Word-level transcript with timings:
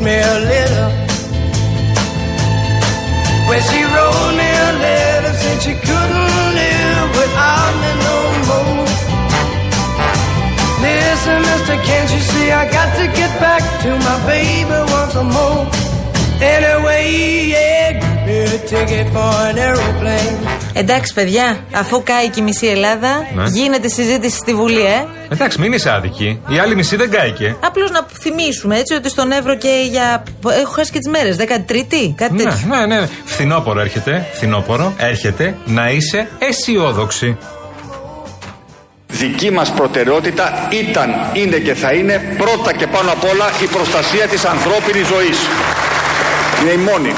Me 0.00 0.14
a 0.16 0.38
letter. 0.50 0.88
When 3.48 3.60
she 3.68 3.80
wrote 3.92 4.32
me 4.40 4.48
a 4.66 4.70
letter, 4.84 5.32
said 5.40 5.58
she 5.66 5.74
couldn't 5.74 6.30
live 6.58 7.10
without 7.20 7.72
me 7.82 7.90
no 8.06 8.16
more. 8.48 8.88
Listen, 10.84 11.38
mister, 11.42 11.76
can't 11.88 12.10
you 12.14 12.20
see 12.20 12.50
I 12.50 12.64
got 12.70 12.90
to 12.98 13.06
get 13.20 13.32
back 13.40 13.62
to 13.82 13.90
my 14.06 14.16
baby 14.26 14.78
once 14.96 15.16
more? 15.36 15.66
Anyway, 16.40 17.02
yeah, 17.52 17.92
give 18.00 18.20
me 18.26 18.38
a 18.56 18.58
ticket 18.66 19.06
for 19.12 19.32
an 19.48 19.58
aeroplane. 19.58 20.19
Εντάξει, 20.80 21.14
παιδιά, 21.14 21.64
αφού 21.72 22.02
κάει 22.02 22.28
και 22.28 22.40
η 22.40 22.42
μισή 22.42 22.66
Ελλάδα, 22.66 23.26
Ναι. 23.34 23.44
γίνεται 23.46 23.88
συζήτηση 23.88 24.36
στη 24.36 24.54
Βουλή, 24.54 24.80
ε. 24.80 25.04
Εντάξει, 25.32 25.60
μην 25.60 25.72
είσαι 25.72 25.90
άδικη. 25.90 26.40
Η 26.48 26.58
άλλη 26.58 26.74
μισή 26.74 26.96
δεν 26.96 27.10
κάηκε. 27.10 27.56
Απλώς 27.64 27.90
να 27.90 28.06
θυμίσουμε 28.20 28.78
έτσι 28.78 28.94
ότι 28.94 29.08
στον 29.08 29.32
Εύρο 29.32 29.56
και 29.56 29.68
για. 29.90 30.22
Έχω 30.60 30.72
χάσει 30.72 30.90
και 30.92 30.98
τις 30.98 31.08
μέρες. 31.08 31.36
13η, 31.36 32.14
κάτι 32.16 32.32
Ναι, 32.34 32.42
τέτοιο. 32.42 32.66
ναι, 32.68 32.86
ναι. 32.86 33.08
Φθινόπορο 33.24 33.80
έρχεται. 33.80 34.26
Φθινόπορο 34.32 34.92
έρχεται 34.98 35.54
να 35.66 35.90
είσαι 35.90 36.28
αισιόδοξη. 36.38 37.36
Δική 39.06 39.50
μας 39.50 39.70
προτεραιότητα 39.70 40.68
ήταν, 40.70 41.14
είναι 41.32 41.56
και 41.56 41.74
θα 41.74 41.92
είναι 41.92 42.34
πρώτα 42.38 42.72
και 42.74 42.86
πάνω 42.86 43.10
απ' 43.12 43.24
όλα 43.24 43.46
η 43.62 43.66
προστασία 43.66 44.26
της 44.26 44.44
ανθρώπινης 44.44 45.06
ζωής. 45.06 45.38
Είναι 46.62 46.70
η 46.72 46.76
μόνη 46.76 47.12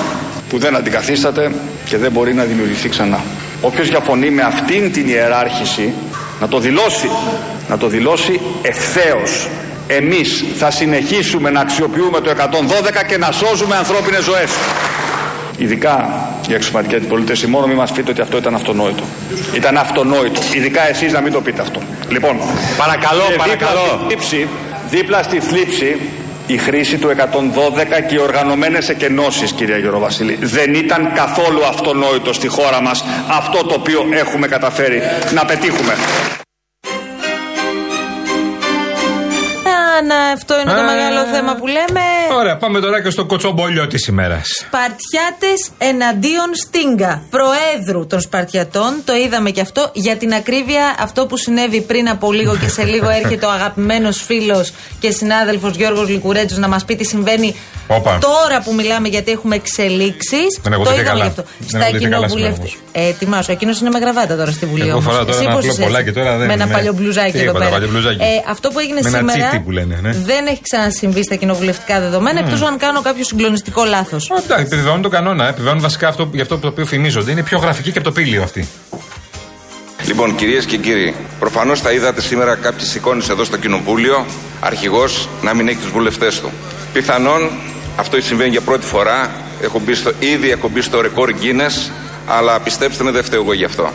που 0.49 0.59
δεν 0.59 0.77
αντικαθίσταται 0.77 1.53
και 1.85 1.97
δεν 1.97 2.13
μπορεί 2.13 2.35
να 2.35 2.45
δημιουργηθεί 2.45 2.89
ξανά. 2.89 3.21
Όποιος 3.63 3.89
διαφωνεί 3.89 4.31
με 4.31 4.43
αυτήν 4.43 4.93
την 4.93 5.09
ιεράρχηση 5.09 5.93
να 6.41 6.49
το 6.49 6.59
δηλώσει, 6.59 7.11
να 7.69 7.79
το 7.79 7.87
δηλώσει 7.87 8.41
ευθέως. 8.63 9.49
Εμείς 9.87 10.45
θα 10.59 10.71
συνεχίσουμε 10.71 11.51
να 11.51 11.61
αξιοποιούμε 11.61 12.21
το 12.21 12.31
112 12.31 13.05
και 13.09 13.19
να 13.19 13.33
σώζουμε 13.33 13.77
ανθρώπινες 13.77 14.25
ζωές. 14.25 14.51
Ειδικά 15.57 16.25
οι 16.49 16.55
αξιωματικοί 16.55 16.95
αντιπολίτες 16.95 17.45
μόνο 17.45 17.67
μην 17.67 17.77
μας 17.77 17.93
πείτε 17.93 18.11
ότι 18.11 18.21
αυτό 18.21 18.37
ήταν 18.37 18.55
αυτονόητο. 18.55 19.03
Ήταν 19.55 19.77
αυτονόητο. 19.77 20.41
Ειδικά 20.55 20.89
εσείς 20.89 21.13
να 21.13 21.21
μην 21.21 21.33
το 21.33 21.41
πείτε 21.41 21.61
αυτό. 21.61 21.81
Λοιπόν, 22.09 22.37
Παρακαλώ, 22.77 23.25
και 23.29 23.35
παρακαλώ. 23.37 23.81
Δίπλα 23.81 23.93
στη, 23.93 24.07
θλίψη, 24.07 24.49
δίπλα 24.91 25.23
στη 25.23 25.41
θλίψη 25.41 25.97
η 26.47 26.57
χρήση 26.57 26.99
του 26.99 27.09
112 27.09 27.15
και 28.09 28.15
οι 28.15 28.19
οργανωμένες 28.19 28.89
εκενώσεις 28.89 29.53
κυρία 29.53 29.77
Γεροβασίλη 29.79 30.39
δεν 30.41 30.75
ήταν 30.75 31.13
καθόλου 31.15 31.65
αυτονόητο 31.67 32.33
στη 32.33 32.49
χώρα 32.49 32.83
μας 32.83 33.05
αυτό 33.29 33.65
το 33.65 33.75
οποίο 33.75 34.09
έχουμε 34.13 34.47
καταφέρει 34.47 35.03
να 35.35 35.45
πετύχουμε. 35.45 35.93
Α, 39.73 40.03
να, 40.07 40.17
αυτό 40.17 40.55
είναι 40.61 40.73
το 40.73 40.81
Α. 40.81 40.85
μεγάλο 40.85 41.25
θέμα 41.33 41.55
που 41.55 41.67
λέμε. 41.67 42.01
Ωραία, 42.39 42.57
πάμε 42.57 42.81
τώρα 42.81 43.03
και 43.03 43.11
στο 43.11 43.25
κοτσομπολιό 43.25 43.87
της 43.87 44.07
ημέρας. 44.07 44.43
Σπαρτιάτες 44.67 45.71
εναντίον 45.79 46.51
Στίγκα, 46.55 47.23
προέδρου 47.31 48.07
των 48.07 48.21
Σπαρτιατών. 48.21 48.93
Το 49.05 49.15
είδαμε 49.15 49.51
και 49.51 49.61
αυτό. 49.61 49.91
Για 49.93 50.17
την 50.17 50.33
ακρίβεια, 50.35 50.95
αυτό 50.99 51.27
που 51.27 51.37
συνέβη 51.37 51.81
πριν 51.81 52.09
από 52.09 52.33
λίγο 52.33 52.57
και 52.57 52.69
σε 52.69 52.85
λίγο 52.85 53.09
έρχεται 53.09 53.47
ο 53.47 53.51
αγαπημένος 53.51 54.23
φίλος 54.23 54.73
και 55.01 55.11
συνάδελφος 55.11 55.75
Γιώργος 55.77 56.09
Λικουρέτζο 56.09 56.59
να 56.59 56.69
μας 56.69 56.85
πει 56.85 56.97
τι 56.97 57.05
συμβαίνει 57.05 57.55
Όπα. 57.87 58.19
τώρα 58.21 58.63
που 58.65 58.75
μιλάμε, 58.75 59.09
γιατί 59.09 59.31
έχουμε 59.31 59.55
εξελίξεις. 59.55 60.59
Δεν 60.63 60.73
έχω 60.73 60.83
Το 60.85 60.91
δει 60.91 61.01
είδαμε 61.01 61.11
καλά. 61.11 61.23
γι' 61.25 61.29
αυτό. 61.31 61.43
Δεν 61.59 61.69
Στα 61.69 61.79
έχω 61.79 61.97
δει 61.99 62.05
καλά 62.05 62.17
κοινοβουλευτικά. 62.17 62.67
σήμερα 62.67 62.81
Ετοιμάσου. 63.09 63.53
Εκείνος 63.53 63.81
είναι 63.81 63.91
με 63.91 63.99
γραβάτα 63.99 64.37
τώρα 64.37 64.51
στη 64.51 64.67
Βουλή. 64.67 64.83
Εγώ 64.83 64.91
όμως. 64.93 65.05
φοράω 65.05 65.25
τώρα 65.25 65.37
Εσύ 65.37 65.43
ένα 65.45 65.53
πώς 65.55 65.61
απλό 65.65 65.73
είσαι 65.73 65.83
πολλάκι 65.83 66.09
έτσι; 66.09 66.21
τώρα, 66.21 66.37
δεν 66.37 66.47
Με 66.47 66.53
ένα 66.53 66.65
είναι. 66.65 66.73
παλιό 66.73 66.93
μπλουζάκι 66.93 67.31
Τι 67.33 67.39
εδώ 67.39 67.51
είπα, 67.51 67.59
πέρα. 67.59 67.71
παλιό 67.71 67.89
μπλουζάκι. 67.89 68.23
Ε, 68.23 68.27
αυτό 68.49 68.69
που 68.71 68.79
έγινε 68.79 69.01
Με 69.03 69.09
ένα 69.09 69.19
σήμερα 69.19 69.49
τσίτι 69.49 69.63
που 69.65 69.71
λένε, 69.71 69.99
ναι. 70.03 70.11
δεν 70.13 70.47
έχει 70.47 70.61
ξανασυμβεί 70.69 71.23
στα 71.25 71.35
κοινοβουλευτικά 71.35 72.01
δεδομένα, 72.01 72.22
εκτός 72.31 72.63
αν 72.63 72.79
κάνω 72.79 73.03
κάποιο 73.03 73.25
συγκλονιστικό 73.25 73.85
λάθος. 73.85 74.31
Εντάξει, 74.31 74.65
επιβεβαιώνουν 74.65 75.03
τον 75.03 75.11
κανόνα. 75.11 75.49
Επιβεβαιώνουν 75.49 75.83
βασικά 75.83 76.09
αυτό, 76.09 76.31
για 76.33 76.43
αυτό 76.43 76.59
το 76.59 76.69
οποίο 76.69 76.87
φημίζονται. 76.87 77.31
Είναι 77.31 77.43
πιο 77.43 77.59
γραφική 77.59 77.93
και 77.93 77.99
από 77.99 78.07
το 78.07 78.15
πύλιο 78.15 78.43
αυτή. 78.43 78.69
Λοιπόν, 80.07 80.35
κυρίες 80.35 80.65
και 80.65 80.77
κύριοι, 80.77 81.15
προφανώς 81.39 81.81
θα 81.81 81.93
είδατε 81.93 82.21
σήμερα 82.21 82.55
κάποιε 82.55 82.87
εικόνε 82.97 83.25
εδώ 83.31 83.45
στο 83.45 83.57
Κοινοβούλιο. 83.57 84.27
Αρχηγός 84.61 85.29
να 85.43 85.55
μην 85.55 85.69
έχει 85.69 85.77
τους 85.79 85.91
βουλευτές 85.91 86.41
του. 86.41 86.51
Πιθανόν 86.93 87.51
αυτό 87.97 88.21
συμβαίνει 88.21 88.51
για 88.51 88.61
πρώτη 88.61 88.87
φορά. 88.87 89.31
Έχω 89.63 89.81
μπει 89.85 89.95
στο, 89.95 90.13
ήδη 90.19 90.51
έχω 90.51 90.69
μπει 90.69 90.81
στο 90.81 91.01
ρεκόρ 91.01 91.33
Guinness, 91.43 91.91
αλλά 92.27 92.61
πιστέψτε 92.61 93.05
με, 93.05 93.11
δεν 93.11 93.25
φταίω 93.25 93.41
εγώ 93.41 93.53
γι' 93.53 93.65
αυτό. 93.65 93.91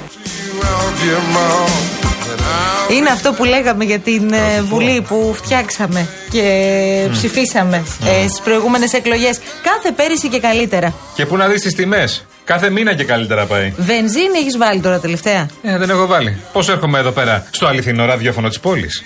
Είναι 2.92 3.10
αυτό 3.10 3.34
που 3.34 3.44
λέγαμε 3.44 3.84
για 3.84 4.00
την 4.00 4.34
ε, 4.34 4.62
Βουλή 4.62 5.02
που 5.08 5.34
φτιάξαμε 5.36 6.08
και 6.30 7.08
ψηφίσαμε 7.12 7.84
ε, 8.06 8.28
στις 8.28 8.42
προηγούμενες 8.44 8.94
εκλογές. 8.94 9.40
Κάθε 9.64 9.92
πέρυσι 9.92 10.28
και 10.28 10.40
καλύτερα. 10.40 10.94
Και 11.16 11.26
πού 11.26 11.38
να 11.38 11.48
δεις 11.48 11.62
τις 11.62 11.76
τιμές. 11.76 12.26
Κάθε 12.44 12.70
μήνα 12.70 12.94
και 12.94 13.04
καλύτερα 13.04 13.46
πάει. 13.46 13.74
Βενζίνη 13.78 14.38
έχεις 14.38 14.58
βάλει 14.58 14.80
τώρα 14.80 15.00
τελευταία; 15.00 15.50
Ε, 15.64 15.78
δεν 15.78 15.90
έχω 15.90 16.06
βάλει. 16.06 16.38
Πώς 16.54 16.70
έρχομαι 16.70 17.00
εδώ 17.00 17.12
πέρα 17.12 17.48
στο 17.52 17.68
αληθινό 17.68 18.06
ραδιόφωνο 18.06 18.48
της 18.48 18.60
πόλης; 18.60 19.04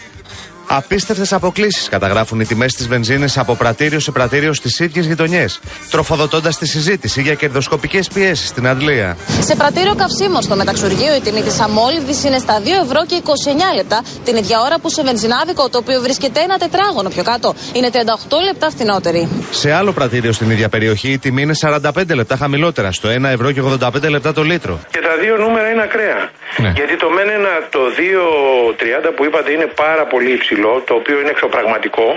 Απίστευτες 0.73 1.33
αποκλήσει 1.33 1.89
καταγράφουν 1.89 2.39
οι 2.39 2.45
τιμές 2.45 2.73
της 2.73 2.87
βενζίνης 2.87 3.37
από 3.37 3.55
πρατήριο 3.55 3.99
σε 3.99 4.11
πρατήριο 4.11 4.53
στις 4.53 4.79
ίδιες 4.79 5.05
γειτονιές, 5.05 5.59
τροφοδοτώντας 5.91 6.57
τη 6.57 6.67
συζήτηση 6.67 7.21
για 7.21 7.33
κερδοσκοπικές 7.33 8.07
πιέσεις 8.13 8.47
στην 8.47 8.67
Αντλία. 8.67 9.17
Σε 9.39 9.55
πρατήριο 9.55 9.95
καυσίμων 9.95 10.41
στο 10.41 10.55
μεταξουργείο 10.55 11.15
η 11.15 11.19
τιμή 11.19 11.41
της 11.41 11.59
αμόλυβδη 11.59 12.27
είναι 12.27 12.37
στα 12.37 12.61
2 12.61 12.67
ευρώ 12.83 13.05
και 13.05 13.15
29 13.15 13.75
λεπτά, 13.75 14.03
την 14.23 14.35
ίδια 14.35 14.59
ώρα 14.59 14.79
που 14.79 14.89
σε 14.89 15.03
βενζινάδικο, 15.03 15.69
το 15.69 15.77
οποίο 15.77 16.01
βρίσκεται 16.01 16.39
ένα 16.39 16.57
τετράγωνο 16.57 17.09
πιο 17.09 17.23
κάτω, 17.23 17.55
είναι 17.73 17.89
38 17.93 17.97
λεπτά 18.45 18.69
φθηνότερη. 18.69 19.29
Σε 19.51 19.71
άλλο 19.71 19.91
πρατήριο 19.91 20.31
στην 20.31 20.49
ίδια 20.49 20.69
περιοχή 20.69 21.09
η 21.11 21.17
τιμή 21.17 21.41
είναι 21.41 21.53
45 21.61 22.15
λεπτά 22.15 22.35
χαμηλότερα, 22.35 22.91
στο 22.91 23.09
1 23.09 23.23
ευρώ 23.23 23.51
και 23.51 23.61
85 23.61 24.09
λεπτά 24.09 24.33
το 24.33 24.43
λίτρο. 24.43 24.79
Και 24.91 24.99
τα 24.99 25.13
δύο 25.21 25.37
νούμερα 25.37 25.67
είναι 25.71 25.81
ακραία. 25.81 26.19
Ναι. 26.63 26.71
Γιατί 26.79 26.95
το 27.03 27.07
μεν 27.15 27.29
ένα, 27.39 27.53
το 27.75 27.81
2,30 27.97 29.11
που 29.15 29.25
είπατε 29.27 29.49
είναι 29.55 29.67
πάρα 29.83 30.03
πολύ 30.13 30.31
υψηλό, 30.37 30.60
το 30.87 30.93
οποίο 30.99 31.15
είναι 31.21 31.31
εξωπραγματικό. 31.35 32.07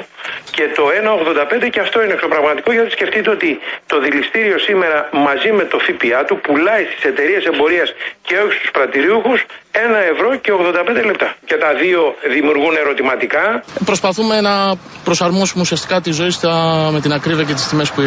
Και 0.56 0.64
το 0.78 0.84
1,85 1.64 1.70
και 1.74 1.80
αυτό 1.86 1.96
είναι 2.02 2.14
εξωπραγματικό, 2.18 2.68
γιατί 2.76 2.90
σκεφτείτε 2.98 3.30
ότι 3.36 3.50
το 3.86 3.96
δηληστήριο 4.04 4.58
σήμερα 4.68 4.98
μαζί 5.26 5.50
με 5.58 5.64
το 5.72 5.78
ΦΠΑ 5.86 6.20
του 6.28 6.36
πουλάει 6.44 6.84
στις 6.90 7.04
εταιρείες 7.10 7.42
εμπορίας 7.52 7.88
και 8.26 8.34
όχι 8.44 8.56
στους 8.60 8.70
πρατηριούχους 8.76 9.40
1 9.72 9.78
ευρώ 10.12 10.28
και 10.44 10.50
85 10.52 11.04
λεπτά. 11.10 11.28
Και 11.48 11.56
τα 11.64 11.70
δύο 11.82 12.00
δημιουργούν 12.34 12.74
ερωτηματικά. 12.82 13.44
Προσπαθούμε 13.84 14.40
να 14.40 14.54
προσαρμόσουμε 15.04 15.60
ουσιαστικά 15.62 16.00
τη 16.00 16.10
ζωή 16.10 16.30
στα, 16.30 16.52
με 16.92 17.00
την 17.00 17.12
ακρίβεια 17.12 17.44
και 17.44 17.54
τις 17.58 17.66
τιμές 17.68 17.90
που, 17.90 18.02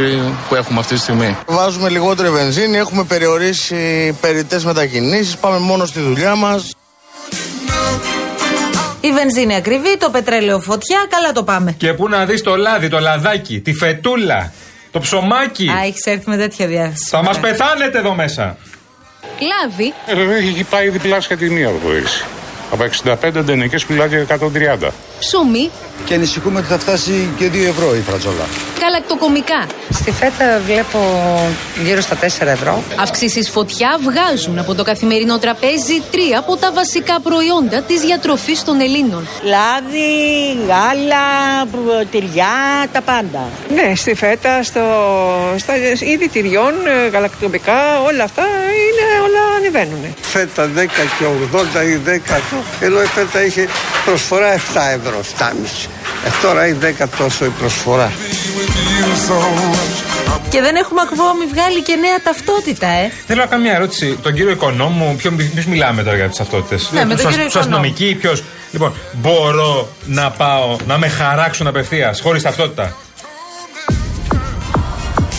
που 0.49 0.55
έχουμε 0.55 0.79
αυτή 0.79 0.93
τη 0.93 0.99
στιγμή. 0.99 1.37
Βάζουμε 1.47 1.89
λιγότερη 1.89 2.29
βενζίνη, 2.29 2.77
έχουμε 2.77 3.03
περιορίσει 3.03 3.77
περιττές 4.21 4.65
μετακινήσεις, 4.65 5.37
πάμε 5.37 5.57
μόνο 5.57 5.85
στη 5.85 5.99
δουλειά 5.99 6.35
μας. 6.35 6.71
Η 9.07 9.11
βενζίνη 9.11 9.55
ακριβή, 9.55 9.97
το 9.97 10.09
πετρέλαιο 10.09 10.59
φωτιά, 10.59 11.05
καλά 11.09 11.31
το 11.31 11.43
πάμε. 11.43 11.71
Και 11.71 11.93
πού 11.93 12.09
να 12.09 12.25
δεις 12.25 12.41
το 12.41 12.55
λάδι, 12.55 12.87
το 12.89 12.99
λαδάκι, 12.99 13.59
τη 13.59 13.73
φετούλα, 13.73 14.53
το 14.91 14.99
ψωμάκι. 14.99 15.69
Α, 15.69 15.85
έχεις 15.85 16.05
έρθει 16.05 16.29
με 16.29 16.37
τέτοια 16.37 16.67
διάθεση. 16.67 17.07
Θα 17.09 17.23
μας 17.23 17.39
πεθάνετε 17.39 17.97
εδώ 17.97 18.13
μέσα. 18.13 18.57
Λάδι, 19.39 19.93
Έχει 20.37 20.63
πάει 20.63 20.89
διπλάσια 20.89 21.37
τιμή 21.37 21.63
από 21.65 21.77
πέρυσι. 21.87 22.23
Από 22.71 22.83
65 22.83 23.39
αντενικές 23.39 23.85
πουλάει 23.85 24.07
για 24.07 24.19
130. 24.19 24.87
Ψωμί, 25.19 25.69
Και 26.05 26.13
ανησυχούμε 26.13 26.59
ότι 26.59 26.67
θα 26.67 26.77
φτάσει 26.79 27.29
και 27.37 27.49
2 27.53 27.65
ευρώ 27.67 27.95
η 27.95 28.01
φρατζόλα. 28.09 28.45
γαλακτοκομικά. 28.81 29.65
Στη 29.89 30.11
φέτα 30.11 30.61
βλέπω 30.65 30.99
γύρω 31.83 32.01
στα 32.01 32.15
4 32.15 32.25
ευρώ. 32.47 32.83
Αυξήσεις 32.99 33.49
φωτιά 33.49 33.97
βγάζουν 34.01 34.59
από 34.59 34.75
το 34.75 34.83
καθημερινό 34.83 35.39
τραπέζι 35.39 36.01
τρία 36.11 36.39
από 36.39 36.55
τα 36.55 36.71
βασικά 36.71 37.19
προϊόντα 37.19 37.81
της 37.81 37.99
διατροφής 38.01 38.63
των 38.63 38.81
Ελλήνων. 38.81 39.27
Λάδι, 39.43 40.07
γάλα, 40.67 41.25
τυριά, 42.11 42.55
τα 42.91 43.01
πάντα. 43.01 43.49
Ναι, 43.73 43.95
στη 43.95 44.13
φέτα, 44.15 44.63
στο, 44.63 44.81
στα 45.57 45.73
είδη 45.99 46.27
τυριών, 46.29 46.73
ε, 46.87 47.07
γαλακτοκομικά, 47.07 48.01
όλα 48.01 48.23
αυτά 48.23 48.43
είναι, 48.85 49.05
όλα 49.25 49.41
ανεβαίνουν. 49.57 50.15
Φέτα 50.21 50.69
10 50.75 50.85
και 51.19 51.25
80 51.53 51.83
ή 51.83 51.99
10, 52.05 52.41
ενώ 52.79 53.01
η 53.01 53.05
φέτα 53.05 53.45
είχε 53.45 53.67
προσφορά 54.05 54.53
7 54.55 54.59
ευρώ, 54.99 55.06
7,5. 55.15 55.87
Ε, 56.25 56.29
τώρα 56.41 56.67
είναι 56.67 56.95
10 56.99 57.05
τόσο 57.17 57.45
η 57.45 57.49
προσφορά. 57.49 58.11
Και 60.49 60.61
δεν 60.61 60.75
έχουμε 60.75 61.01
ακόμη 61.01 61.45
βγάλει 61.53 61.81
και 61.83 61.95
νέα 61.95 62.21
ταυτότητα, 62.23 62.87
ε. 62.87 63.11
Θέλω 63.27 63.41
να 63.41 63.47
κάνω 63.47 63.61
μια 63.63 63.73
ερώτηση. 63.73 64.17
Τον 64.21 64.33
κύριο 64.33 64.51
Οικονόμου, 64.51 65.15
ποιο 65.15 65.31
ποιος 65.53 65.65
μιλάμε 65.65 66.03
τώρα 66.03 66.15
για 66.15 66.27
τις 66.27 66.37
ταυτότητες; 66.37 66.89
Ναι, 66.91 67.05
με 67.05 67.15
τον 67.15 67.29
κύριο 67.29 67.45
Τους 67.45 67.55
αστυνομικοί, 67.55 68.15
ποιο. 68.21 68.37
Λοιπόν, 68.71 68.93
μπορώ 69.13 69.89
να 70.05 70.31
πάω 70.31 70.75
να 70.87 70.97
με 70.97 71.07
χαράξουν 71.07 71.67
απευθείας 71.67 72.21
χωρίς 72.21 72.41
ταυτότητα; 72.41 72.95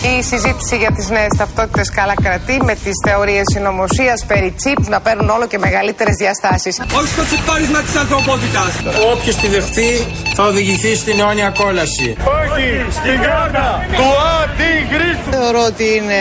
Η 0.03 0.23
συζήτηση 0.23 0.77
για 0.77 0.93
τις 0.93 1.09
νέες 1.09 1.33
ταυτότητες 1.39 1.91
καλά 1.91 2.15
κρατεί 2.23 2.61
με 2.65 2.75
τις 2.75 2.93
θεωρίες 3.07 3.43
συνωμοσίας 3.55 4.25
περί 4.27 4.55
τσίπ 4.57 4.89
να 4.89 5.01
παίρνουν 5.01 5.29
όλο 5.29 5.47
και 5.47 5.59
μεγαλύτερες 5.59 6.15
διαστάσεις. 6.15 6.81
Όχι 6.99 7.09
στο 7.09 7.25
τσιπάρισμα 7.25 7.81
της 7.81 7.97
ανθρωπότητας. 7.97 8.71
Όποιος 9.13 9.37
τη 9.37 9.49
δεχτεί 9.49 10.07
θα 10.35 10.45
οδηγηθεί 10.45 10.97
στην 10.97 11.21
αιώνια 11.21 11.51
κόλαση. 11.59 12.17
Όχι 12.43 12.67
στην 12.91 13.21
κάρτα 13.21 13.87
του 13.97 14.09
Αντιχρίστου. 14.39 15.31
Θεωρώ 15.31 15.63
ότι 15.73 15.85
είναι 15.97 16.21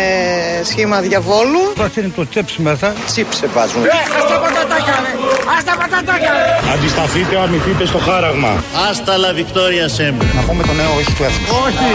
σχήμα 0.63 0.99
διαβόλου. 0.99 1.61
Βάζει 1.75 1.99
είναι 1.99 2.11
το 2.15 2.27
τσέπς 2.27 2.57
μέσα. 2.57 2.93
Τσίπ 3.05 3.33
σε 3.33 3.47
βάζουν. 3.47 3.83
Α 3.83 3.87
τα 4.31 4.37
πατατάκια, 5.63 5.63
ρε! 5.63 5.63
Α 5.63 5.63
τα 5.63 5.73
πατατάκια, 5.81 6.31
ρε! 6.39 6.73
Αντισταθείτε, 6.73 7.35
αμυθείτε 7.43 7.85
στο 7.91 7.99
χάραγμα. 8.07 8.63
Άστα 8.89 9.17
λα 9.17 9.33
Βικτόρια 9.33 9.87
Σέμπ. 9.95 10.17
Να 10.37 10.41
πούμε 10.47 10.63
το 10.69 10.73
νέο 10.79 10.91
όχι 10.99 11.11
του 11.17 11.23
έθνου. 11.29 11.47
Όχι! 11.65 11.91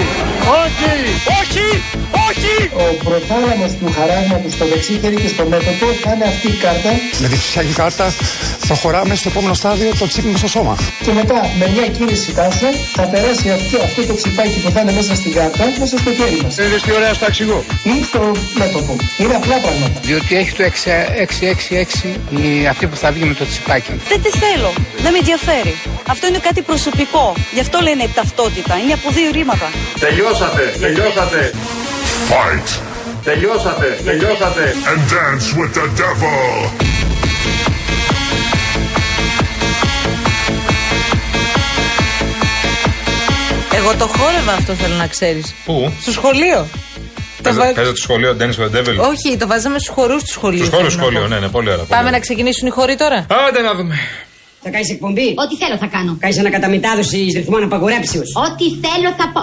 Όχι! 0.62 0.92
Όχι! 1.40 1.66
Όχι! 2.28 2.54
Ο 2.84 2.86
προθάλαμο 3.06 3.66
του 3.80 3.88
χαράγματος 3.96 4.52
στο 4.52 4.64
δεξί 4.72 4.98
χέρι 5.00 5.16
και 5.22 5.30
στο 5.34 5.44
μέτωπο 5.52 5.86
θα 6.02 6.10
είναι 6.14 6.26
αυτή 6.32 6.46
η 6.56 6.56
κάρτα. 6.64 6.90
Με 7.22 7.28
τη 7.28 7.36
φυσιακή 7.36 7.72
κάρτα 7.72 8.06
προχωράμε 8.66 9.14
στο 9.14 9.28
επόμενο 9.32 9.54
στάδιο 9.54 9.90
το 9.98 10.06
τσίπ 10.06 10.36
στο 10.36 10.48
σώμα. 10.56 10.74
Και 11.04 11.12
μετά 11.20 11.38
με 11.58 11.66
μια 11.74 11.86
κίνηση 11.96 12.32
τάσο 12.38 12.68
θα 12.96 13.04
περάσει 13.12 13.46
αυτό, 13.58 13.76
αυτό 13.88 14.00
το 14.08 14.14
τσιπάκι 14.14 14.58
που 14.62 14.70
θα 14.74 14.80
είναι 14.80 14.92
μέσα 14.92 15.14
στην 15.14 15.32
κάρτα 15.34 15.64
μέσα 15.78 15.96
στο 16.02 16.10
χέρι 16.18 16.38
μας. 16.42 16.56
Είδε 16.56 16.78
τι 16.84 16.90
ωραία 16.98 17.12
στο 17.14 17.24
αξιγό. 17.30 17.64
Ή 17.92 18.04
στο 18.10 18.20
μέτωπο. 18.60 18.96
Είναι 19.22 19.34
απλά 19.40 19.56
πράγματα. 19.64 19.98
Διότι 20.08 20.36
έχει 20.36 20.52
το 20.58 20.62
666 20.64 22.08
η 22.42 22.66
αυτή 22.66 22.86
που 22.86 22.96
θα 22.96 23.08
βγει 23.12 23.24
με 23.24 23.34
το 23.34 23.44
τσιπάκι. 23.52 23.92
Δεν 24.08 24.22
τη 24.22 24.30
θέλω. 24.44 24.72
Δεν 25.04 25.12
με 25.12 25.18
ενδιαφέρει. 25.18 25.74
Αυτό 26.08 26.26
είναι 26.26 26.38
κάτι 26.48 26.60
προσωπικό. 26.62 27.34
Γι' 27.52 27.60
αυτό 27.60 27.76
λένε 27.80 28.08
ταυτότητα. 28.14 28.78
Είναι 28.82 28.92
από 28.92 29.10
δύο 29.10 29.30
ρήματα. 29.30 29.68
Τελειώσατε, 30.00 30.62
τελειώσατε. 30.80 31.52
Fight 32.30 32.68
Τελειώσατε, 33.24 33.98
τελειώσατε. 34.04 34.74
and 34.90 35.00
dance 35.14 35.46
with 35.58 35.72
the 35.78 35.86
devil. 36.00 36.70
Εγώ 43.74 43.94
το 43.98 44.06
χόρευα 44.06 44.52
αυτό 44.52 44.72
θέλω 44.74 44.94
να 44.94 45.06
ξέρεις. 45.06 45.54
Πού; 45.64 45.92
Στο 46.00 46.12
σχολείο. 46.12 46.66
Το 47.42 47.54
βα- 47.54 47.72
Παίζω 47.72 47.90
το 47.90 47.96
σχολείο 47.96 48.36
Dance 48.40 48.56
with 48.60 48.70
the 48.74 48.78
Devil. 48.78 48.96
Όχι, 49.10 49.36
το 49.36 49.46
βάζαμε 49.46 49.78
στους 49.78 49.94
χορούς 49.94 50.22
του 50.24 50.32
σχολείου. 50.32 50.64
Στους 50.64 50.68
χώρου 50.76 50.90
θέλω 50.90 50.96
να 50.96 51.02
σχολείο, 51.02 51.20
πω. 51.20 51.26
ναι, 51.28 51.38
ναι, 51.38 51.48
πολύ 51.48 51.66
ωραία. 51.66 51.76
πολύ 51.78 51.88
Πάμε 51.88 52.02
ωραία. 52.02 52.10
να 52.16 52.18
ξεκινήσουν 52.26 52.66
οι 52.68 52.70
χοροί 52.70 52.96
τώρα. 52.96 53.26
Άντε 53.48 53.60
να 53.68 53.74
δούμε. 53.74 53.94
Θα 54.62 54.70
κάνεις 54.70 54.90
εκπομπή; 54.90 55.28
Ό,τι 55.44 55.54
θέλω 55.56 55.76
θα 55.76 55.86
κάνω. 55.86 56.16
Κάνεις 56.20 56.38
ανακαταμετάδοση 56.38 57.16
ρυθμών 57.36 57.62
απαγορέψεω. 57.62 58.22
Ό,τι 58.46 58.64
θέλω 58.84 59.10
θα 59.18 59.26
πω. 59.34 59.42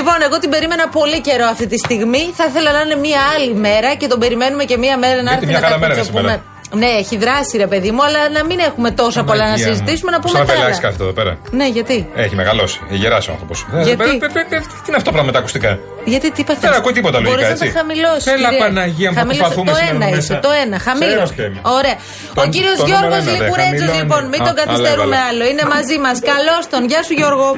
Λοιπόν, 0.00 0.18
εγώ 0.28 0.38
την 0.38 0.50
περίμενα 0.50 0.88
πολύ 0.88 1.20
καιρό 1.20 1.46
αυτή 1.54 1.66
τη 1.66 1.78
στιγμή. 1.78 2.22
Θα 2.38 2.44
ήθελα 2.44 2.70
να 2.72 2.80
είναι 2.80 2.96
μία 3.06 3.20
άλλη 3.34 3.54
μέρα 3.54 3.94
και 3.94 4.06
τον 4.06 4.18
περιμένουμε 4.18 4.64
και 4.64 4.76
μία 4.84 4.96
μέρα 4.98 5.22
να 5.22 5.30
Γιατί 5.30 5.34
έρθει 5.34 5.46
μια 5.46 5.58
να 5.58 5.66
χαρά 5.66 5.74
τα 5.74 5.80
μέρα 5.80 5.92
είναι 5.94 6.02
κουτσοπούμε. 6.02 6.42
Σήμερα. 6.70 6.92
Ναι, 6.92 6.98
έχει 7.02 7.16
δράσει 7.16 7.56
ρε 7.56 7.66
παιδί 7.66 7.90
μου, 7.90 8.02
αλλά 8.04 8.28
να 8.36 8.44
μην 8.44 8.58
έχουμε 8.58 8.90
τόσα 8.90 9.22
πολλά 9.24 9.38
να 9.38 9.44
Παναγία 9.44 9.66
μου. 9.66 9.72
συζητήσουμε, 9.72 10.10
να 10.10 10.18
πούμε 10.20 10.36
Σαν 10.38 10.46
τα 10.46 10.52
πελάξει 10.52 10.70
άλλα. 10.72 10.80
κάθεται 10.84 11.02
εδώ 11.02 11.12
πέρα. 11.12 11.32
Ναι, 11.50 11.66
γιατί; 11.68 11.96
Έχει 12.14 12.34
μεγαλώσει. 12.34 12.80
Έχει 12.88 12.96
γεράσει 13.04 13.28
ο 13.30 13.32
άνθρωπος. 13.32 13.66
Γιατί; 13.88 14.04
Τι 14.04 14.86
είναι 14.88 14.96
αυτό 15.00 15.10
πράγμα 15.10 15.26
με 15.28 15.32
τα 15.32 15.38
ακουστικά; 15.38 15.78
Γιατί 16.04 16.30
τι 16.32 16.40
είπατε. 16.40 16.58
Δεν 16.60 16.72
ακούει 16.80 16.92
τίποτα 16.92 17.18
λογικά, 17.20 17.30
Μπορείς 17.36 17.50
έτσι. 17.54 17.64
να 17.66 17.72
τα 17.72 17.78
χαμηλώσεις. 17.78 18.26
Έλα, 18.26 18.48
Παναγία 18.62 19.08
μου, 19.10 19.16
θα 19.18 19.24
προσπαθούμε 19.24 19.70
Το 19.70 19.76
σήμερα 19.76 19.94
ένα 19.96 20.06
εδώ 20.06 20.16
είσαι, 20.16 20.32
μέσα. 20.34 20.46
το 20.46 20.50
ένα. 20.64 20.76
Χαμήλωσε. 20.86 21.16
Ξέρεις 21.16 21.32
και 21.36 21.42
είμαι. 21.42 21.60
Ωραία. 21.78 21.96
Ο 22.40 22.40
Τον- 22.40 22.50
κύριος 22.54 22.76
το 22.82 22.84
Γιώργος 22.90 23.10
νούμερο 23.14 23.30
ένα, 23.30 23.38
δε, 23.38 23.44
Λικουρέτζο, 23.44 23.70
χαμηλώνει. 23.72 23.98
λοιπόν, 24.00 24.22
μην 24.32 24.40
Α, 24.42 24.44
τον 24.48 24.54
καθυστερούμε 24.60 25.16
αλλά 25.16 25.26
άλλο. 25.30 25.44
Είναι 25.50 25.64
μαζί 25.74 25.96
μας. 26.04 26.16
Καλώς 26.32 26.62
τον. 26.72 26.80
Γεια 26.90 27.00
σου, 27.06 27.14
Γιώργο. 27.20 27.48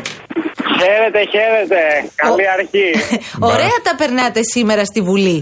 Χαίρετε, 0.80 1.20
χαίρετε. 1.34 1.80
Καλή 2.22 2.44
αρχή. 2.58 2.88
Ωραία 3.52 3.76
τα 3.86 3.92
περνάτε 4.00 4.40
σήμερα 4.54 4.84
στη 4.90 5.00
Βουλή. 5.08 5.38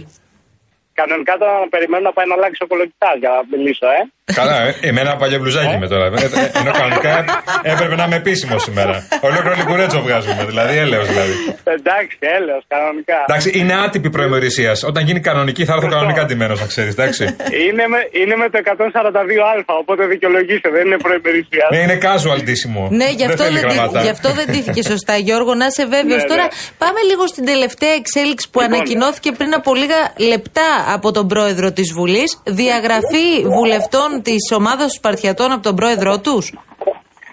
Κανονικά 1.01 1.39
τώρα 1.39 1.59
να 1.59 1.69
περιμένω 1.69 2.03
να 2.03 2.13
πάει 2.13 2.27
να 2.27 2.35
αλλάξει 2.35 2.63
ο 2.63 2.67
κολοκυθάς 2.67 3.17
για 3.19 3.29
να 3.29 3.57
μιλήσω, 3.57 3.87
ε. 3.87 4.01
Καλά, 4.35 4.57
ε, 4.67 4.75
εμένα 4.81 5.17
παλιό 5.17 5.39
μπλουζάκι 5.39 5.77
με 5.79 5.89
τώρα. 5.89 6.05
Ε, 6.07 6.09
ε, 6.09 6.59
Ενώ 6.61 6.71
κανονικά 6.71 7.25
έπρεπε 7.63 7.95
να 7.95 8.05
είμαι 8.05 8.17
επίσημο 8.17 8.59
σήμερα. 8.59 9.09
Ολόκληρο 9.21 9.55
λικουρέτσο 9.57 10.01
βγάζουμε, 10.03 10.45
δηλαδή 10.49 10.77
έλεος 10.77 11.07
δηλαδή. 11.09 11.33
Εντάξει, 11.79 12.17
έλεος, 12.21 12.63
κανονικά. 12.69 13.19
Εντάξει, 13.29 13.49
είναι 13.59 13.75
άτυπη 13.85 14.11
προημερησίας. 14.11 14.83
Όταν 14.83 15.05
γίνει 15.07 15.21
κανονική 15.21 15.65
θα 15.65 15.73
έρθω 15.77 15.89
κανονικά 15.89 16.25
ντυμένος, 16.25 16.61
να 16.61 16.67
ξέρεις, 16.67 16.93
εντάξει. 16.93 17.23
Είναι 17.69 17.85
με, 17.93 17.99
είναι 18.21 18.35
με 18.37 18.47
το 18.53 18.59
142α, 18.65 19.65
οπότε 19.83 20.07
δικαιολογήστε, 20.07 20.69
δεν 20.77 20.87
είναι 20.87 20.97
προημερησία. 21.07 21.65
Ναι, 21.73 21.79
είναι 21.79 21.99
casual 22.07 22.41
ντύσιμο. 22.43 22.89
Ναι, 22.91 23.09
γι' 23.19 23.25
αυτό, 23.25 23.43
θέλει 23.45 23.59
δεν, 23.59 23.69
τύ- 23.69 23.77
γραμματά. 23.77 24.01
γι' 24.03 24.09
αυτό 24.17 24.29
δεν 24.33 24.47
τύχηκε 24.53 24.83
σωστά, 24.83 25.17
Γιώργο. 25.17 25.55
Να 25.55 25.67
είσαι 25.67 25.87
βέβαιος. 25.87 26.23
Ναι, 26.23 26.29
Τώρα 26.29 26.43
ναι. 26.43 26.49
πάμε 26.79 27.01
λίγο 27.11 27.27
στην 27.27 27.45
τελευταία 27.45 27.93
εξέλιξη 28.01 28.47
που 28.51 28.61
Λοιπόν, 28.61 28.75
ανακοινώθηκε 28.75 29.33
πριν 29.33 29.55
από 29.55 29.75
λίγα 29.75 30.01
λεπτά 30.33 30.69
από 30.97 31.13
τον 31.13 31.27
πρόεδρο 31.29 31.73
της 31.73 31.93
Βουλής. 31.93 32.31
Διαγραφή 32.45 33.29
βουλευτών 33.57 34.20
της 34.23 34.53
ομάδας 34.59 34.79
των 34.79 34.91
Σπαρτιατών 34.99 35.53
από 35.53 35.63
τον 35.63 35.75
πρόεδρό 35.75 36.21
τους; 36.21 36.53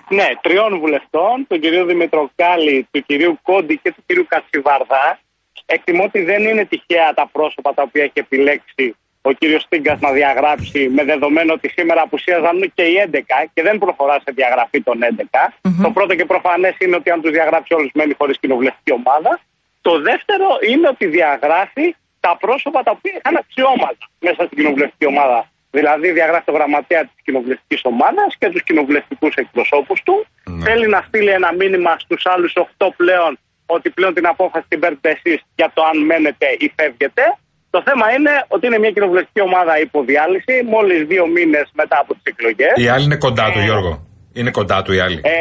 Ναι, 0.09 0.27
τριών 0.41 0.79
βουλευτών, 0.79 1.35
τον 1.47 1.59
κύριο 1.59 1.85
Δημητροκάλη, 1.85 2.87
του 2.91 3.01
κυρίου 3.07 3.39
Κόντι 3.43 3.79
και 3.83 3.91
του 3.95 4.03
κυρίου 4.05 4.25
Κατσιβαρδά. 4.27 5.19
Εκτιμώ 5.65 6.03
ότι 6.03 6.21
δεν 6.23 6.43
είναι 6.43 6.65
τυχαία 6.65 7.13
τα 7.13 7.29
πρόσωπα 7.31 7.73
τα 7.73 7.83
οποία 7.87 8.03
έχει 8.03 8.19
επιλέξει 8.25 8.95
ο 9.29 9.31
κύριος 9.39 9.61
Στίγκας 9.61 9.99
να 9.99 10.11
διαγράψει 10.11 10.79
με 10.97 11.03
δεδομένο 11.03 11.53
ότι 11.53 11.67
σήμερα 11.77 12.01
απουσίαζαν 12.01 12.71
και 12.75 12.83
οι 12.91 12.95
11 13.11 13.19
και 13.53 13.61
δεν 13.67 13.77
προχωρά 13.77 14.17
σε 14.25 14.31
διαγραφή 14.39 14.79
των 14.81 14.97
11. 15.03 15.53
Το 15.85 15.89
πρώτο 15.91 16.15
και 16.15 16.25
προφανές 16.25 16.75
είναι 16.79 16.95
ότι 16.95 17.09
αν 17.09 17.21
τους 17.21 17.31
διαγράψει 17.31 17.73
όλους 17.73 17.91
μένει 17.93 18.13
χωρίς 18.17 18.39
κοινοβουλευτική 18.39 18.91
ομάδα. 19.01 19.39
Το 19.81 19.93
δεύτερο 20.09 20.47
είναι 20.69 20.87
ότι 20.87 21.05
διαγράφει 21.17 21.95
τα 22.19 22.37
πρόσωπα 22.43 22.79
τα 22.83 22.91
οποία 22.97 23.13
είχαν 23.17 23.35
αξιώματα 23.43 24.03
μέσα 24.19 24.41
στην 24.45 24.57
κοινοβουλευτική 24.57 25.05
ομάδα. 25.13 25.39
Δηλαδή 25.71 26.11
διαγράφει 26.11 26.45
το 26.45 26.51
γραμματέα 26.51 27.01
της 27.01 27.19
κοινοβουλευτικής 27.23 27.81
ομάδας 27.83 28.29
και 28.39 28.49
τους 28.49 28.63
κοινοβουλευτικούς 28.63 29.33
εκπροσώπους 29.35 30.01
του. 30.05 30.25
Θέλει 30.63 30.87
να 30.87 31.01
στείλει 31.07 31.29
ένα 31.29 31.53
μήνυμα 31.53 31.91
στους 31.99 32.25
άλλους 32.25 32.53
8 32.77 32.87
πλέον 32.95 33.39
ότι 33.65 33.89
πλέον 33.89 34.13
την 34.13 34.27
απόφαση 34.27 34.65
την 34.67 34.79
παίρνετε 34.79 35.09
εσείς 35.15 35.39
για 35.55 35.71
το 35.73 35.81
αν 35.89 36.05
μένετε 36.05 36.45
ή 36.59 36.73
φεύγετε. 36.75 37.23
Το 37.69 37.81
θέμα 37.85 38.05
είναι 38.15 38.31
ότι 38.47 38.65
είναι 38.67 38.79
μια 38.79 38.91
κοινοβουλευτική 38.91 39.41
ομάδα 39.41 39.79
υποδιάλυση 39.79 40.53
μόλις 40.65 40.99
δύο 41.11 41.27
μήνες 41.27 41.65
μετά 41.73 41.97
από 42.01 42.13
τις 42.13 42.23
εκλογές. 42.23 42.73
Η 42.75 42.87
άλλη 42.87 43.03
είναι 43.03 43.17
κοντά 43.17 43.51
του, 43.51 43.59
Γιώργο. 43.59 44.07
Είναι 44.33 44.51
κοντά 44.51 44.81
του 44.81 44.93
η 44.93 44.99
άλλη. 44.99 45.19
Ε, 45.23 45.31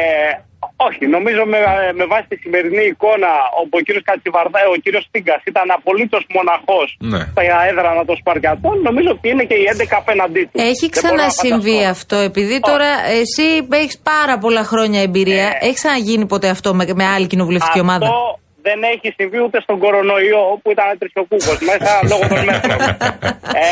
όχι, 0.87 1.03
νομίζω 1.15 1.41
με, 1.53 1.59
με 1.99 2.05
βάση 2.11 2.25
τη 2.31 2.35
σημερινή 2.43 2.83
εικόνα 2.93 3.31
όπου 3.61 3.75
ο 3.79 3.81
κύριος 3.85 4.03
Κατσιβαρδά, 4.09 4.59
ο 4.75 4.77
κύριος 4.83 5.03
Στίγκας 5.09 5.41
ήταν 5.51 5.65
απολύτως 5.77 6.23
μοναχός 6.35 6.87
Ναι. 7.11 7.21
στα 7.31 7.41
έδρανα 7.71 8.05
των 8.05 8.15
Σπαρτιατών, 8.21 8.75
νομίζω 8.81 9.09
ότι 9.15 9.29
είναι 9.29 9.43
και 9.49 9.57
οι 9.61 9.65
11 9.73 9.97
απέναντί 10.03 10.43
του. 10.43 10.57
Έχει 10.71 10.85
Δεν 10.89 11.01
μπορώ 11.03 11.15
να 11.15 11.27
ξανασυμβεί 11.27 11.77
φανταστώ. 11.77 11.91
αυτό, 11.95 12.15
επειδή 12.29 12.55
τώρα 12.71 12.89
εσύ 13.21 13.45
έχεις 13.81 13.97
πάρα 14.13 14.35
πολλά 14.43 14.63
χρόνια 14.71 15.01
εμπειρία. 15.07 15.47
Έχεις 15.65 15.79
ξαναγίνει 15.81 16.25
ποτέ 16.33 16.47
αυτό 16.55 16.73
με, 16.77 16.83
με 17.01 17.05
άλλη 17.15 17.27
κοινοβουλευτική 17.27 17.79
ομάδα; 17.79 18.05
Αυτό 18.05 18.39
δεν 18.67 18.79
έχει 18.93 19.07
συμβεί 19.19 19.39
ούτε 19.45 19.57
στον 19.61 19.79
κορονοϊό 19.79 20.43
που 20.61 20.71
ήταν 20.71 20.85
τρισοκούκος 21.01 21.59
μέσα 21.69 21.91
λόγω 22.11 22.23
των 22.31 22.39
μέτρων. 22.49 22.79
ε, 23.63 23.69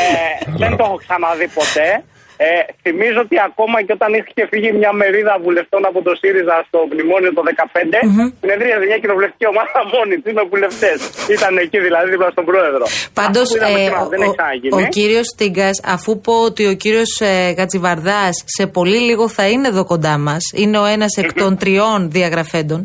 δεν 0.62 0.70
το 0.76 0.82
έχω 0.88 0.96
ξαναδεί 1.04 1.48
ποτέ. 1.58 1.88
Ε, 2.36 2.48
θυμίζω 2.82 3.20
ότι 3.26 3.36
ακόμα 3.48 3.76
και 3.86 3.92
όταν 3.98 4.10
είχε 4.18 4.44
φύγει 4.52 4.70
μια 4.80 4.92
μερίδα 5.00 5.34
βουλευτών 5.46 5.82
από 5.90 5.98
το 6.06 6.12
ΣΥΡΙΖΑ 6.20 6.56
στο 6.68 6.78
μνημόνιο 6.90 7.30
το 7.38 7.42
2015, 7.46 7.98
Μμμ. 8.08 8.26
συνεδρίαζε 8.42 8.84
μια 8.90 8.98
κοινοβουλευτική 9.02 9.46
ομάδα 9.52 9.78
μόνη 9.94 10.14
της 10.22 10.32
με 10.38 10.42
βουλευτές. 10.52 10.96
Ήταν 11.36 11.52
εκεί 11.64 11.78
δηλαδή 11.86 12.08
δίπλα 12.12 12.30
στον 12.36 12.44
πρόεδρο. 12.50 12.84
Πάντως, 13.20 13.46
Αυτό 13.48 13.56
είδαμε 13.56 13.78
σήμερα, 13.78 14.06
δεν 14.12 14.20
έχει 14.24 14.30
ο, 14.30 14.34
ξαναγίνει. 14.38 14.74
ο 14.82 14.86
κύριος 14.96 15.26
Στίγκας, 15.34 15.76
αφού 15.94 16.10
πω 16.26 16.34
ότι 16.48 16.62
ο 16.72 16.74
κύριος 16.82 17.10
ε, 17.20 17.52
Κατσιβαρδάς 17.58 18.34
σε 18.56 18.64
πολύ 18.76 18.98
λίγο 19.08 19.24
θα 19.36 19.44
είναι 19.52 19.68
εδώ 19.72 19.84
κοντά 19.92 20.14
μας, 20.18 20.42
είναι 20.62 20.78
ο 20.78 20.84
ένας 20.84 21.12
εκ 21.22 21.32
των 21.32 21.56
τριών 21.62 22.00
διαγραφέντων, 22.16 22.80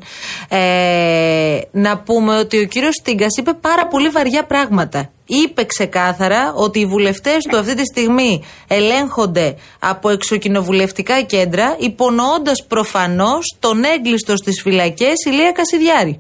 ε, 0.50 1.60
να 1.72 1.92
πούμε 1.98 2.32
ότι 2.44 2.56
ο 2.64 2.66
κύριος 2.66 2.96
Στίγκας 3.02 3.38
είπε 3.40 3.52
πάρα 3.54 3.88
πολύ 3.88 4.10
βαριά 4.10 4.44
πράγματα. 4.44 5.10
Είπε 5.40 5.64
ξεκάθαρα 5.74 6.54
ότι 6.66 6.80
οι 6.80 6.86
βουλευτές 6.86 7.40
του 7.50 7.58
αυτή 7.58 7.74
τη 7.76 7.86
στιγμή 7.86 8.44
ελέγχονται 8.68 9.48
από 9.80 10.10
εξοκοινοβουλευτικά 10.10 11.22
κέντρα, 11.22 11.76
υπονοώντας 11.80 12.66
προφανώς 12.74 13.44
τον 13.60 13.84
έγκλειστο 13.84 14.36
στις 14.36 14.62
φυλακές 14.62 15.18
Ηλία 15.30 15.52
Κασιδιάρη. 15.52 16.14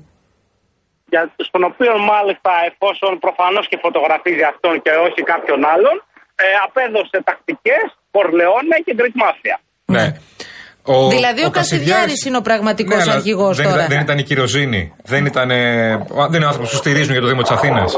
για, 1.12 1.24
στον 1.50 1.64
οποίο 1.72 1.92
μάλιστα 2.14 2.52
εφόσον 2.70 3.12
προφανώς 3.26 3.66
και 3.70 3.78
φωτογραφίζει 3.86 4.44
αυτόν 4.54 4.74
και 4.84 4.92
όχι 5.08 5.22
κάποιον 5.34 5.60
άλλον, 5.74 5.96
ε, 6.44 6.46
απέδωσε 6.66 7.18
τακτικές, 7.30 7.86
Κορλεόνε 8.16 8.78
και 8.86 8.94
Greek 9.00 9.16
Mafia. 9.24 9.58
Ναι. 9.96 10.06
Ο, 10.84 11.10
δηλαδή 11.10 11.46
ο, 11.46 11.50
Κασιδιάρης 11.50 12.26
είναι 12.26 12.38
ο 12.38 12.42
πραγματικός 12.42 12.98
Ναι, 12.98 13.04
αλλά 13.04 13.14
αρχηγός 13.14 13.58
δεν, 13.58 13.66
τώρα. 13.66 13.78
Ήταν, 13.78 13.88
δεν 13.94 14.00
ήταν 14.02 14.18
η 14.18 14.24
κυροζήνη. 14.24 14.94
Δεν 15.04 15.26
ήταν. 15.26 15.52
ε, 15.52 15.58
δεν 16.30 16.34
είναι 16.34 16.46
ο 16.46 16.48
άνθρωπος 16.48 16.70
που 16.72 16.76
στηρίζουν 16.76 17.12
για 17.12 17.22
το 17.22 17.28
Δήμο 17.28 17.42
της 17.42 17.52
Αθήνας. 17.52 17.98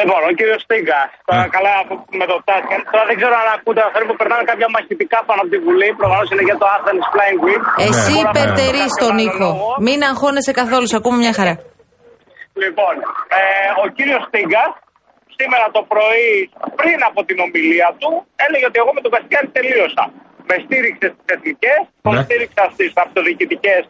Λοιπόν, 0.00 0.20
ο 0.30 0.32
κύριο 0.38 0.58
Στίγκα, 0.64 1.00
τώρα 1.28 1.42
Ναι. 1.44 1.54
καλά 1.56 1.72
αφού 1.82 1.94
με 2.20 2.26
το 2.30 2.36
τάσκεν. 2.48 2.80
Τώρα 2.92 3.04
δεν 3.10 3.16
ξέρω 3.20 3.34
αν 3.42 3.48
ακούτε, 3.56 3.80
θέλω 3.94 4.06
που 4.10 4.16
περνάνε 4.20 4.44
κάποια 4.50 4.68
μαχητικά 4.74 5.18
πάνω 5.28 5.40
από 5.44 5.50
τη 5.54 5.58
Βουλή. 5.66 5.88
Προφανώς 6.00 6.26
είναι 6.32 6.44
για 6.48 6.56
το 6.62 6.66
Athens 6.76 7.04
Flying 7.12 7.38
Week. 7.46 7.64
Εσύ 7.88 8.12
Μπορώ 8.14 8.22
να 8.24 8.30
υπερτερείς 8.32 8.90
κάνω 8.92 9.02
τον 9.04 9.12
έναν 9.14 9.26
ήχο. 9.26 9.48
λόγο. 9.52 9.68
Μην 9.86 9.98
αγχώνεσαι 10.10 10.52
καθόλου, 10.60 10.86
σε 10.90 10.96
ακούμε 11.00 11.18
μια 11.24 11.34
χαρά. 11.38 11.54
Λοιπόν, 12.62 12.94
ε, 13.38 13.42
ο 13.82 13.84
κύριος 13.96 14.22
Στίγκα 14.28 14.64
σήμερα 15.38 15.66
το 15.76 15.82
πρωί, 15.92 16.30
πριν 16.80 16.98
από 17.08 17.20
την 17.28 17.36
ομιλία 17.46 17.88
του, 18.00 18.10
έλεγε 18.44 18.66
ότι 18.70 18.78
εγώ 18.82 18.90
με 18.96 19.00
τον 19.04 19.10
Καστιάρη 19.14 19.48
τελείωσα. 19.58 20.04
Με 20.48 20.54
στήριξε 20.64 21.06
στις 21.14 21.26
εθνικές, 21.34 21.80
τον 22.04 22.14
Ναι. 22.14 22.22
στήριξα 22.26 22.62
στις 22.74 22.90
αυτοδιοικητικές, 23.04 23.82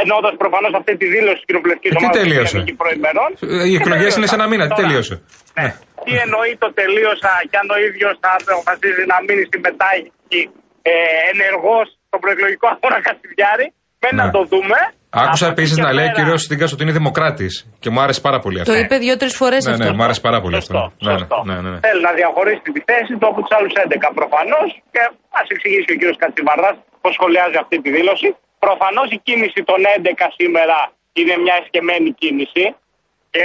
εννοώντα 0.00 0.30
προφανώς 0.42 0.72
αυτή 0.80 0.92
τη 1.00 1.06
δήλωση 1.14 1.38
της 1.40 1.46
κοινοβουλευτικής 1.48 1.90
Ε, 1.92 1.96
τι 1.98 2.04
ομάδας 2.04 2.18
τελείωσε; 2.22 2.58
προημερών. 2.82 3.30
Ε, 3.62 3.68
Οι 3.70 3.74
εκλογές 3.80 4.10
είναι 4.16 4.28
σε 4.32 4.36
ένα 4.38 4.46
μήνα. 4.52 4.64
Τι 4.66 4.68
Τώρα, 4.74 4.80
τελείωσε; 4.82 5.14
Ναι. 5.58 5.68
Τι 6.04 6.12
εννοεί 6.24 6.52
το 6.62 6.68
τελείωσα 6.80 7.32
και 7.50 7.56
αν 7.62 7.66
ο 7.76 7.78
ίδιος 7.88 8.14
θα 8.24 8.30
αποφασίζει 8.52 9.02
να 9.12 9.16
μείνει 9.26 9.44
συμμετάχει 9.52 10.08
ε, 10.90 10.92
ενεργός 11.32 11.86
στον 12.08 12.18
προεκλογικό 12.24 12.66
αγώνα 12.74 12.98
Κασιδιάρη. 13.06 13.66
Μένει 14.02 14.16
Ναι. 14.18 14.22
να 14.26 14.30
το 14.36 14.40
δούμε. 14.52 14.78
Άκουσα 15.24 15.44
Από 15.46 15.52
εκεί 15.52 15.60
επίσης 15.60 15.76
και 15.78 15.84
να 15.88 15.92
λέει 15.98 16.04
ο 16.04 16.10
πέρα- 16.10 16.18
κύριος 16.18 16.40
Στίγκα 16.46 16.66
ότι 16.74 16.82
είναι 16.84 16.96
δημοκράτης. 17.00 17.52
Και 17.82 17.90
μου 17.92 18.00
άρεσε 18.04 18.20
πάρα 18.28 18.38
πολύ 18.44 18.58
αυτό. 18.60 18.72
Το 18.72 18.78
είπε 18.82 18.94
δύο-τρεις 19.04 19.34
φορές 19.40 19.60
Ναι, 19.64 19.72
αυτό. 19.72 19.84
ναι, 19.84 19.92
μου 19.96 20.04
άρεσε 20.06 20.20
πάρα 20.28 20.38
πολύ 20.44 20.56
αυτό. 20.62 20.78
Ναι, 21.06 21.12
ναι, 21.12 21.24
ναι, 21.48 21.54
ναι, 21.64 21.70
ναι. 21.72 21.78
Θέλει 21.86 22.02
να 22.08 22.12
διαχωρίσει 22.20 22.62
τη 22.76 22.80
θέση 22.90 23.12
του 23.20 23.26
από 23.30 23.38
του 23.44 23.50
άλλους 23.56 23.72
11 23.84 24.08
προφανώς 24.20 24.68
και 24.94 25.02
ας 25.40 25.46
εξηγήσει 25.54 25.88
ο 25.94 25.96
κύριος 26.00 26.18
Κατσιβαρδάς 26.22 26.76
πώς 27.02 27.12
σχολιάζει 27.18 27.56
αυτή 27.64 27.76
τη 27.84 27.88
δήλωση. 27.96 28.28
Προφανώς 28.66 29.08
η 29.16 29.18
κίνηση 29.26 29.60
των 29.70 29.78
11 29.96 30.28
σήμερα 30.38 30.78
είναι 31.18 31.34
μια 31.44 31.54
εσκεμμένη 31.62 32.10
κίνηση. 32.22 32.64
Και 33.32 33.42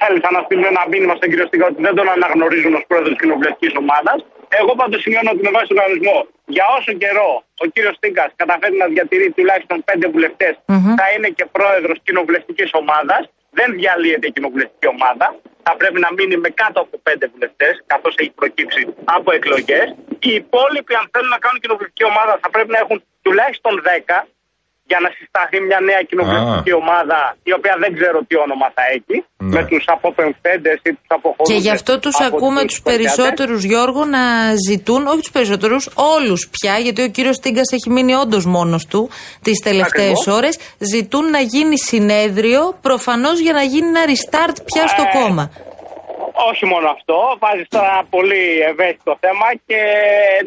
θέλησαν 0.00 0.32
να 0.36 0.42
στείλουν 0.44 0.66
ένα 0.74 0.82
μήνυμα 0.92 1.14
στον 1.18 1.28
κύριο 1.30 1.46
Στίγκα 1.46 1.66
ότι 1.66 1.80
δεν 1.86 1.94
τον 1.98 2.08
αναγνωρίζουν 2.16 2.74
ως 2.78 2.84
πρόεδρος 2.88 3.12
της 3.12 3.20
κοινοβουλευτικής 3.22 3.72
ομάδας. 3.82 4.18
Εγώ 4.60 4.72
πάντως 4.80 5.00
σημειώνω 5.04 5.30
ότι 5.34 5.42
με 5.46 5.50
βάση 5.56 5.66
τον 5.70 5.76
κανονισμό 5.80 6.16
για 6.56 6.66
όσο 6.76 6.92
καιρό 7.02 7.30
ο 7.62 7.66
κύριος 7.72 7.94
Στίγκας 7.98 8.30
καταφέρει 8.40 8.76
να 8.82 8.86
διατηρεί 8.94 9.26
τουλάχιστον 9.36 9.76
πέντε 9.88 10.06
βουλευτές, 10.14 10.54
θα 11.00 11.06
είναι 11.14 11.28
και 11.36 11.44
πρόεδρος 11.56 11.96
κοινοβουλευτικής 12.06 12.70
ομάδας. 12.80 13.22
Δεν 13.58 13.68
διαλύεται 13.78 14.26
η 14.26 14.32
κοινοβουλευτική 14.36 14.86
ομάδα. 14.96 15.26
Θα 15.62 15.72
πρέπει 15.80 15.98
να 16.04 16.08
μείνει 16.16 16.36
με 16.44 16.50
κάτω 16.60 16.78
από 16.84 16.94
πέντε 17.08 17.26
βουλευτές, 17.32 17.72
καθώς 17.86 18.14
έχει 18.20 18.32
προκύψει 18.40 18.82
από 19.04 19.28
εκλογές. 19.38 19.86
Οι 20.26 20.32
υπόλοιποι, 20.42 20.92
αν 21.00 21.06
θέλουν 21.12 21.30
να 21.36 21.40
κάνουν 21.44 21.58
κοινοβουλευτική 21.64 22.04
ομάδα, 22.12 22.32
θα 22.42 22.48
πρέπει 22.54 22.70
να 22.76 22.78
έχουν 22.84 22.98
τουλάχιστον 23.22 23.72
10 23.82 24.26
για 24.90 24.98
να 25.04 25.08
συσταθεί 25.18 25.56
μια 25.68 25.80
νέα 25.88 26.00
κοινοβουλευτική 26.08 26.72
ομάδα, 26.82 27.18
η 27.50 27.52
οποία 27.58 27.74
δεν 27.82 27.90
ξέρω 27.98 28.18
τι 28.28 28.34
όνομα 28.46 28.66
θα 28.76 28.82
έχει, 28.96 29.16
με 29.54 29.60
τους 29.70 29.84
αποπεμφθέντε 29.96 30.70
ή 30.88 30.90
τους 30.98 31.10
αποχωρούντες. 31.18 31.50
Και 31.50 31.58
γι' 31.66 31.74
αυτό 31.78 31.92
τους 32.04 32.16
ακούμε 32.28 32.60
τους 32.70 32.80
περισσότερους, 32.88 33.60
Γιώργο, 33.70 34.02
να 34.16 34.22
ζητούν, 34.68 35.00
όχι 35.12 35.22
τους 35.26 35.34
περισσότερους, 35.38 35.82
όλους 36.14 36.40
πια, 36.54 36.74
γιατί 36.84 37.00
ο 37.02 37.08
κύριος 37.16 37.36
Τίγκα 37.42 37.62
έχει 37.76 37.88
μείνει 37.96 38.14
όντως 38.22 38.44
μόνος 38.56 38.82
του 38.90 39.02
τις 39.46 39.58
τελευταίες 39.68 40.18
Ακριβώς. 40.20 40.36
ώρες. 40.38 40.54
Ζητούν 40.94 41.24
να 41.36 41.40
γίνει 41.52 41.76
συνέδριο, 41.78 42.60
προφανώς 42.88 43.36
για 43.44 43.52
να 43.58 43.62
γίνει 43.72 43.86
ένα 43.94 44.02
restart 44.12 44.56
πια 44.68 44.84
στο 44.94 45.04
Ε, 45.06 45.12
κόμμα. 45.18 45.44
Όχι 46.50 46.64
μόνο 46.72 46.86
αυτό, 46.96 47.16
βάζει 47.42 47.64
τώρα 47.74 47.90
ένα 47.96 48.04
πολύ 48.16 48.42
ευαίσθητο 48.70 49.12
θέμα 49.24 49.46
και 49.68 49.80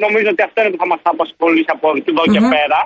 νομίζω 0.05 0.27
ότι 0.33 0.41
αυτό 0.47 0.57
είναι 0.62 0.71
που 0.73 0.77
θα 0.83 0.88
μας 0.93 1.00
απασχολήσει 1.13 1.69
από 1.75 1.85
εδώ 1.89 2.23
και 2.33 2.39
Μμμ. 2.43 2.50
πέρα. 2.55 2.79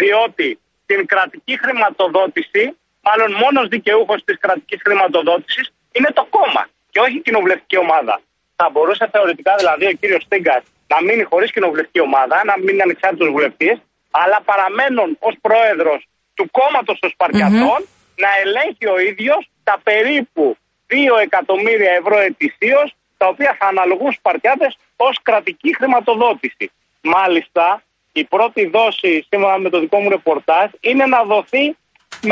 Διότι 0.00 0.48
την 0.86 1.06
κρατική 1.06 1.58
χρηματοδότηση, 1.62 2.76
μάλλον 3.00 3.32
μόνος 3.42 3.68
δικαιούχος 3.68 4.24
της 4.24 4.36
κρατικής 4.38 4.80
χρηματοδότησης 4.84 5.66
είναι 5.92 6.10
το 6.18 6.24
κόμμα 6.36 6.62
και 6.90 7.00
όχι 7.00 7.16
η 7.16 7.20
κοινοβουλευτική 7.20 7.78
ομάδα. 7.78 8.20
Θα 8.56 8.68
μπορούσε 8.72 9.08
θεωρητικά 9.12 9.54
δηλαδή 9.56 9.86
ο 9.86 9.92
κύριος 10.00 10.22
Στίγκα 10.22 10.62
να 10.92 11.02
μείνει 11.02 11.22
χωρίς 11.22 11.52
κοινοβουλευτική 11.52 12.00
ομάδα, 12.00 12.36
να 12.44 12.54
μείνει 12.64 12.80
ανεξάρτητος 12.80 13.28
βουλευτής, 13.28 13.76
αλλά 14.10 14.38
παραμένουν 14.44 15.16
ως 15.28 15.34
πρόεδρος 15.40 16.00
του 16.34 16.50
κόμματος 16.50 16.98
των 16.98 17.10
Σπαρτιατών 17.10 17.80
να 18.16 18.30
ελέγχει 18.42 18.86
ο 18.94 18.98
ίδιος 19.10 19.48
τα 19.64 19.80
περίπου 19.82 20.56
2 20.88 20.94
εκατομμύρια 21.22 21.92
ευρώ 21.92 22.18
ετησίως, 22.18 22.94
τα 23.16 23.26
οποία 23.26 23.56
θα 23.58 23.66
αναλογούν 23.66 24.10
στου 24.12 24.20
Σπαρτιάτε 24.20 24.66
ως 24.96 25.18
κρατική 25.22 25.74
χρηματοδότηση. 25.76 26.70
Μάλιστα, 27.02 27.82
η 28.20 28.24
πρώτη 28.34 28.62
δόση, 28.76 29.12
σύμφωνα 29.30 29.58
με 29.64 29.68
το 29.74 29.78
δικό 29.84 29.98
μου 30.02 30.08
ρεπορτάζ, 30.16 30.68
είναι 30.90 31.04
να 31.14 31.20
δοθεί 31.32 31.64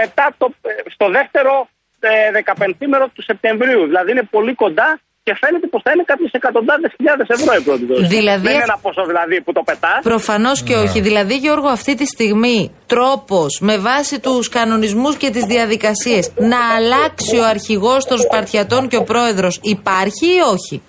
μετά 0.01 0.27
το, 0.39 0.47
ε, 0.63 0.71
στο 0.95 1.07
δεύτερο 1.17 1.53
ε, 2.01 2.11
15 2.45 2.87
μέρο 2.93 3.07
του 3.15 3.23
Σεπτεμβρίου. 3.23 3.83
Δηλαδή 3.91 4.11
είναι 4.11 4.27
πολύ 4.37 4.55
κοντά 4.55 4.89
και 5.25 5.35
φαίνεται 5.41 5.67
πως 5.67 5.83
θα 5.85 5.91
είναι 5.95 6.03
κάποιες 6.07 6.31
εκατοντάδες 6.33 6.91
χιλιάδες 6.97 7.27
ευρώ 7.29 7.55
η 7.61 7.63
πρώτη 7.63 7.85
δόση. 7.85 8.07
Δηλαδή, 8.07 8.43
Δεν 8.43 8.53
είναι 8.55 8.63
αυ- 8.63 8.71
ένα 8.71 8.79
ποσό 8.83 9.05
δηλαδή 9.07 9.41
που 9.45 9.53
το 9.53 9.63
πετάς. 9.63 9.99
Προφανώς 10.03 10.63
και 10.63 10.75
όχι. 10.75 11.01
Δηλαδή, 11.01 11.35
Γιώργο, 11.37 11.69
αυτή 11.69 11.95
τη 11.95 12.07
στιγμή 12.07 12.75
τρόπος 12.87 13.59
με 13.61 13.79
βάση 13.79 14.21
τους 14.21 14.49
κανονισμούς 14.49 15.17
και 15.17 15.31
τις 15.31 15.45
διαδικασίες 15.45 16.33
να 16.37 16.75
αλλάξει 16.77 17.39
ο 17.39 17.45
αρχηγός 17.47 18.05
των 18.05 18.19
Σπαρτιατών 18.19 18.89
και 18.89 18.97
ο 18.97 19.03
πρόεδρος 19.05 19.59
υπάρχει 19.63 20.27
ή 20.27 20.41
όχι; 20.53 20.83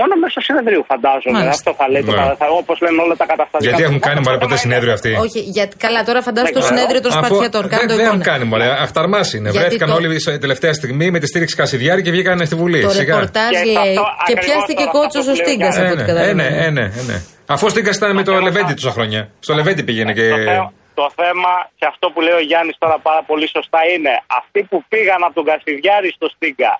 Μόνο 0.00 0.12
μέσω 0.22 0.40
συνεδρίου 0.48 0.82
φαντάζομαι. 0.90 1.38
Μάλιστα. 1.38 1.50
Αυτό 1.58 1.70
θα 1.80 1.86
λέει 1.92 2.02
το 2.08 2.12
Ναι. 2.12 2.16
καταστατικό, 2.22 2.56
όπως 2.64 2.76
λένε 2.84 2.98
όλα 3.04 3.16
τα 3.22 3.26
καταστατικά. 3.32 3.66
Γιατί 3.68 3.82
έχουν 3.88 4.00
κάνει 4.06 4.18
Το 4.20 4.24
μωρέ 4.24 4.36
θέμα 4.36 4.44
ποτέ 4.44 4.54
είναι- 4.56 4.64
συνέδριο 4.66 4.92
αυτοί; 4.98 5.10
Όχι, 5.26 5.40
γιατί, 5.58 5.74
καλά, 5.84 6.00
τώρα 6.08 6.20
φαντάζομαι 6.28 6.54
το 6.58 6.62
Δεν 6.64 6.68
συνέδριο 6.70 7.00
των 7.04 7.10
Αφού- 7.12 7.24
Σπαρτιατών. 7.26 7.62
Κάνω 7.72 7.80
δεν, 7.82 7.88
το 7.90 7.94
δεν 8.00 8.04
εικόνα. 8.04 8.10
έχουν 8.12 8.22
κάνει 8.30 8.44
μωρέ. 8.50 8.68
Αυταρμά 8.86 9.20
είναι. 9.36 9.48
Γιατί 9.50 9.58
Βρέθηκαν 9.62 9.88
το- 9.88 9.96
όλοι 9.98 10.08
σε 10.26 10.30
τελευταία 10.44 10.72
στιγμή 10.80 11.06
με 11.14 11.18
τη 11.22 11.26
στήριξη 11.32 11.54
Κασιδιάρη 11.60 12.00
και 12.06 12.12
βγήκαν 12.16 12.38
στη 12.48 12.54
Βουλή. 12.60 12.80
Το 12.82 12.90
Σιγά. 12.90 13.14
ρεπορτάζ 13.14 13.50
Και 13.56 13.64
λέει. 13.76 13.96
αυτό 13.96 14.04
Και 14.26 14.32
ακριβώς 14.32 14.44
πιάστηκε 14.46 14.84
τώρα 14.86 14.94
κότσος 14.96 15.24
αυτό 15.26 15.30
ο 15.30 15.34
που 15.34 15.40
λέω 15.40 15.46
Στίγκας 15.46 15.74
για- 15.76 15.84
από 15.84 15.90
Ε, 15.90 15.94
ό,τι 15.94 15.96
ναι, 15.96 16.02
ε, 16.02 16.06
καταλαβαίνω. 16.10 16.42
ναι, 16.42 16.48
ε, 16.66 16.70
ναι, 16.78 16.84
ε, 17.00 17.02
ναι. 17.10 17.16
Αφού 17.54 17.64
ο 17.68 17.70
Στίγκας 17.74 17.96
ήταν 18.00 18.10
με 18.18 18.22
το 18.28 18.32
Λεβέντι 18.46 18.72
τόσα 18.78 18.92
χρόνια. 18.96 19.20
Στο 19.44 19.52
Λεβέντι 19.58 19.82
πήγαινε 19.88 20.12
και. 20.18 20.26
Το 20.28 20.36
θέμα, 20.50 20.72
το 21.00 21.06
θέμα 21.20 21.52
και 21.78 21.86
αυτό 21.92 22.04
που 22.12 22.20
λέει 22.26 22.36
ο 22.40 22.44
Γιάννης 22.50 22.76
τώρα 22.82 22.96
πάρα 23.08 23.22
πολύ 23.30 23.46
σωστά 23.56 23.80
είναι 23.92 24.12
αυτοί 24.40 24.60
που 24.70 24.76
πήγαν 24.90 25.20
από 25.26 25.34
τον 25.38 25.44
Κασιδιάρη 25.50 26.08
στο 26.18 26.26
Στίγκα 26.34 26.72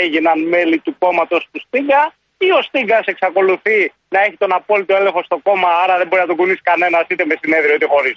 έγιναν 0.00 0.36
μέλη 0.52 0.78
του 0.84 0.92
κόμματος 1.04 1.42
του 1.52 1.60
Στίγκα 1.66 2.02
ή 2.46 2.50
ο 2.58 2.60
Στίγκας 2.68 3.04
εξακολουθεί 3.12 3.78
να 4.14 4.18
έχει 4.26 4.36
τον 4.42 4.50
απόλυτο 4.58 4.92
έλεγχο 5.00 5.20
στο 5.28 5.36
κόμμα, 5.46 5.68
άρα 5.82 5.94
δεν 6.00 6.06
μπορεί 6.08 6.20
να 6.24 6.28
τον 6.30 6.36
κουνήσει 6.40 6.62
κανένας 6.70 7.04
είτε 7.10 7.24
με 7.30 7.34
συνέδριο 7.42 7.74
είτε 7.76 7.88
χωρίς. 7.94 8.16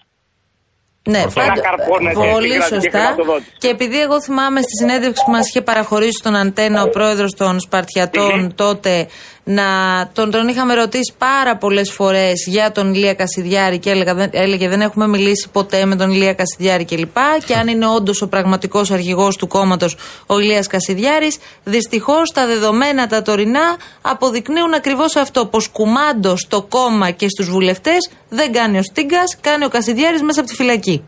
Ναι, 1.14 1.22
Ορθά. 1.28 1.42
πάντω- 1.42 1.62
Να 1.62 1.68
καρπώνεται 1.70 2.16
πολύ 2.36 2.50
την 2.50 2.60
κρατική 2.60 2.74
σωστά. 2.76 3.00
χρηματοδότηση. 3.00 3.52
Και 3.62 3.68
επειδή 3.76 3.98
εγώ 4.02 4.18
θυμάμαι 4.22 4.62
στη 4.62 4.74
συνέντευξη 4.82 5.22
που 5.26 5.32
μας 5.32 5.46
είχε 5.50 5.62
παραχωρήσει 5.62 6.18
στον 6.22 6.36
Αντένα 6.36 6.80
ο 6.84 6.90
πρόεδρος 6.90 7.32
των 7.42 7.60
Σπαρτιατών 7.60 8.56
τότε, 8.56 9.08
να 9.50 9.66
τον, 10.14 10.32
τον 10.32 10.48
είχαμε 10.48 10.74
ρωτήσει 10.74 11.14
πάρα 11.18 11.58
πολλές 11.58 11.92
φορές 11.92 12.46
για 12.48 12.72
τον 12.72 12.94
Ηλία 12.94 13.14
Κασιδιάρη 13.14 13.80
και 13.80 13.90
έλεγα, 13.90 14.14
δεν- 14.14 14.30
έλεγε 14.34 14.68
δεν 14.70 14.82
έχουμε 14.82 15.08
μιλήσει 15.08 15.50
ποτέ 15.52 15.86
με 15.86 15.96
τον 15.96 16.12
Ηλία 16.12 16.34
Κασιδιάρη 16.34 16.86
κλπ. 16.86 17.18
Και 17.46 17.54
αν 17.54 17.68
είναι 17.68 17.88
όντως 17.88 18.22
ο 18.22 18.28
πραγματικός 18.28 18.92
αρχηγός 18.92 19.36
του 19.36 19.48
κόμματος 19.48 19.98
ο 20.26 20.40
Ηλίας 20.40 20.68
Κασιδιάρης, 20.68 21.38
δυστυχώς 21.64 22.32
τα 22.32 22.46
δεδομένα 22.46 23.08
τα 23.08 23.22
τωρινά 23.22 23.76
αποδεικνύουν 24.02 24.74
ακριβώς 24.74 25.16
αυτό. 25.16 25.46
Πως 25.46 25.68
κουμάντος 25.70 26.40
στο 26.42 26.62
κόμμα 26.62 27.12
και 27.12 27.30
στους 27.30 27.50
βουλευτές 27.50 28.10
δεν 28.30 28.52
κάνει 28.54 28.78
ο 28.78 28.84
Στίγκας, 28.84 29.38
κάνει 29.42 29.66
ο 29.66 29.70
Κασιδιάρης 29.70 30.22
μέσα 30.22 30.40
από 30.40 30.50
τη 30.50 30.56
φυλακή. 30.56 31.04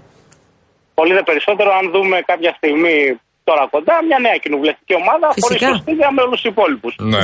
Πολύ 0.93 1.13
δε 1.13 1.23
περισσότερο 1.23 1.69
αν 1.79 1.91
δούμε 1.91 2.21
κάποια 2.25 2.53
στιγμή 2.57 3.19
τώρα 3.49 3.63
κοντά 3.75 3.95
μια 4.07 4.17
νέα 4.25 4.37
κοινοβουλευτική 4.43 4.93
ομάδα 5.01 5.27
χωρίς 5.41 5.45
Φυσικά. 5.47 5.67
σωστίδια 5.75 6.07
με 6.15 6.21
όλους 6.25 6.37
τους 6.41 6.49
υπόλοιπους. 6.53 6.93
Ναι. 7.13 7.21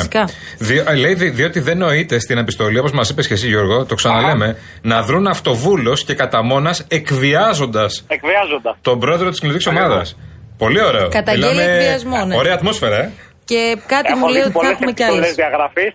Δι- 0.67 0.83
ε, 0.91 0.95
λέει, 1.03 1.13
δι- 1.13 1.33
διότι 1.39 1.59
δεν 1.67 1.77
νοείται 1.77 2.19
στην 2.19 2.37
επιστολή, 2.43 2.77
όπως 2.81 2.91
μας 2.97 3.09
είπες 3.09 3.27
και 3.27 3.33
εσύ 3.33 3.47
Γιώργο, 3.47 3.85
το 3.85 3.95
ξαναλέμε, 3.95 4.47
να 4.81 4.97
βρουν 5.07 5.27
αυτοβούλος 5.27 6.03
και 6.07 6.13
κατά 6.21 6.39
μόνα 6.43 6.71
εκβιάζοντας 6.87 8.05
Εκβιάζοντας. 8.07 8.75
τον 8.81 8.99
πρόεδρο 8.99 9.29
της 9.29 9.39
κοινωνική 9.39 9.69
ομάδας. 9.69 10.17
Πολύ 10.57 10.81
ωραίο. 10.83 11.07
Καταγγέλει 11.09 11.51
Μιλάμε- 11.53 11.73
εκβιασμό, 11.75 12.25
ναι. 12.25 12.35
Ωραία 12.35 12.53
ατμόσφαιρα, 12.53 12.97
ε. 13.03 13.11
Και 13.45 13.77
κάτι 13.85 14.11
Έχω 14.11 14.19
μου 14.19 14.27
λέει 14.27 14.41
δει 14.41 14.47
ότι 14.47 14.51
θα 14.51 14.59
πολλές 14.59 14.71
έχουμε 14.73 14.91
κι 14.91 15.01
επιστολές 15.01 15.25
άλλε. 15.27 15.35
διαγραφής. 15.41 15.91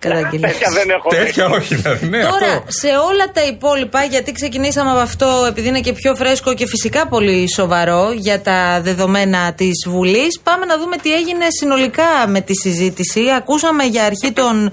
Τέτοια 0.47 0.69
δεν 0.71 0.89
έχω 0.89 1.09
δει. 1.09 1.15
Τέτοια 1.17 1.45
όχι, 1.49 1.75
δηλαδή. 1.75 2.05
Ναι, 2.07 2.21
Τώρα, 2.21 2.51
αυτό. 2.51 2.63
σε 2.67 2.87
όλα 2.87 3.25
τα 3.33 3.43
υπόλοιπα, 3.53 4.03
γιατί 4.03 4.31
ξεκινήσαμε 4.31 4.89
από 4.91 4.99
αυτό, 4.99 5.45
επειδή 5.47 5.67
είναι 5.67 5.79
και 5.79 5.93
πιο 5.93 6.15
φρέσκο 6.15 6.53
και 6.53 6.67
φυσικά 6.67 7.07
πολύ 7.07 7.49
σοβαρό 7.53 8.11
για 8.15 8.41
τα 8.41 8.81
δεδομένα 8.81 9.53
της 9.53 9.85
Βουλής, 9.87 10.39
πάμε 10.43 10.65
να 10.65 10.77
δούμε 10.77 10.95
τι 10.97 11.13
έγινε 11.13 11.45
συνολικά 11.59 12.09
με 12.27 12.41
τη 12.41 12.53
συζήτηση. 12.55 13.21
Ακούσαμε 13.37 13.83
για 13.83 14.03
αρχή 14.03 14.31
τον 14.31 14.71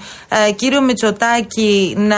ε, 0.48 0.52
κύριο 0.52 0.80
Μητσοτάκη 0.82 1.94
να. 1.98 2.16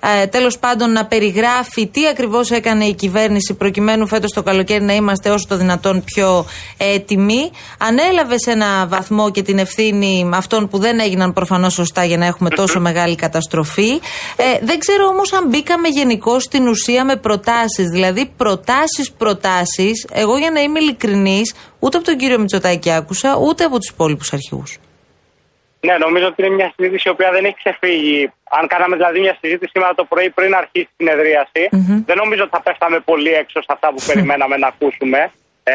Ε, 0.00 0.26
τέλος 0.26 0.58
πάντων 0.58 0.92
να 0.92 1.06
περιγράφει 1.06 1.86
τι 1.86 2.06
ακριβώς 2.06 2.50
έκανε 2.50 2.84
η 2.84 2.94
κυβέρνηση 2.94 3.54
προκειμένου 3.54 4.06
φέτος 4.06 4.32
το 4.32 4.42
καλοκαίρι 4.42 4.84
να 4.84 4.94
είμαστε 4.94 5.30
όσο 5.30 5.46
το 5.48 5.56
δυνατόν 5.56 6.04
πιο 6.04 6.46
έτοιμοι. 6.76 7.50
Ανέλαβε 7.78 8.38
σε 8.38 8.50
ένα 8.50 8.86
βαθμό 8.86 9.30
και 9.30 9.42
την 9.42 9.58
ευθύνη 9.58 10.30
αυτών 10.34 10.68
που 10.68 10.78
δεν 10.78 10.98
έγιναν 11.00 11.32
προφανώς 11.32 11.72
σωστά 11.72 12.04
για 12.04 12.16
να 12.16 12.26
έχουμε 12.26 12.50
τόσο 12.50 12.80
μεγάλη 12.80 13.14
καταστροφή. 13.14 13.90
Ε, 14.36 14.58
δεν 14.62 14.78
ξέρω 14.78 15.06
όμως 15.06 15.32
αν 15.32 15.48
μπήκαμε 15.48 15.88
γενικώ 15.88 16.40
στην 16.40 16.68
ουσία 16.68 17.04
με 17.04 17.16
προτάσεις. 17.16 17.86
Δηλαδή 17.92 18.30
προτάσεις, 18.36 19.10
προτάσεις. 19.18 20.06
Εγώ 20.12 20.38
για 20.38 20.50
να 20.50 20.60
είμαι 20.60 20.80
ειλικρινής 20.80 21.54
ούτε 21.78 21.96
από 21.96 22.06
τον 22.06 22.16
κύριο 22.16 22.38
Μητσοτάκη 22.38 22.90
άκουσα 22.92 23.36
ούτε 23.36 23.64
από 23.64 23.78
τους 23.78 23.88
υπόλοιπους 23.88 24.32
αρχηγούς. 24.32 24.78
Ναι, 25.80 25.96
νομίζω 25.98 26.26
ότι 26.26 26.42
είναι 26.42 26.54
μια 26.54 26.72
συζήτηση 26.76 27.08
η 27.08 27.10
οποία 27.10 27.30
δεν 27.30 27.44
έχει 27.44 27.54
ξεφύγει. 27.54 28.32
Αν 28.50 28.66
κάναμε 28.66 28.96
δηλαδή 28.96 29.20
μια 29.20 29.36
συζήτηση 29.40 29.70
σήμερα 29.74 29.94
το 29.94 30.04
πρωί 30.04 30.30
πριν 30.30 30.54
αρχίσει 30.54 30.88
η 30.90 30.94
συνεδρίαση, 30.96 31.68
δεν 32.06 32.16
νομίζω 32.16 32.42
ότι 32.42 32.50
θα 32.50 32.62
πέφταμε 32.62 33.00
πολύ 33.00 33.32
έξω 33.32 33.60
σε 33.62 33.66
αυτά 33.70 33.88
που 33.88 34.02
περιμέναμε 34.06 34.56
να 34.56 34.66
ακούσουμε. 34.66 35.30
Ε, 35.62 35.72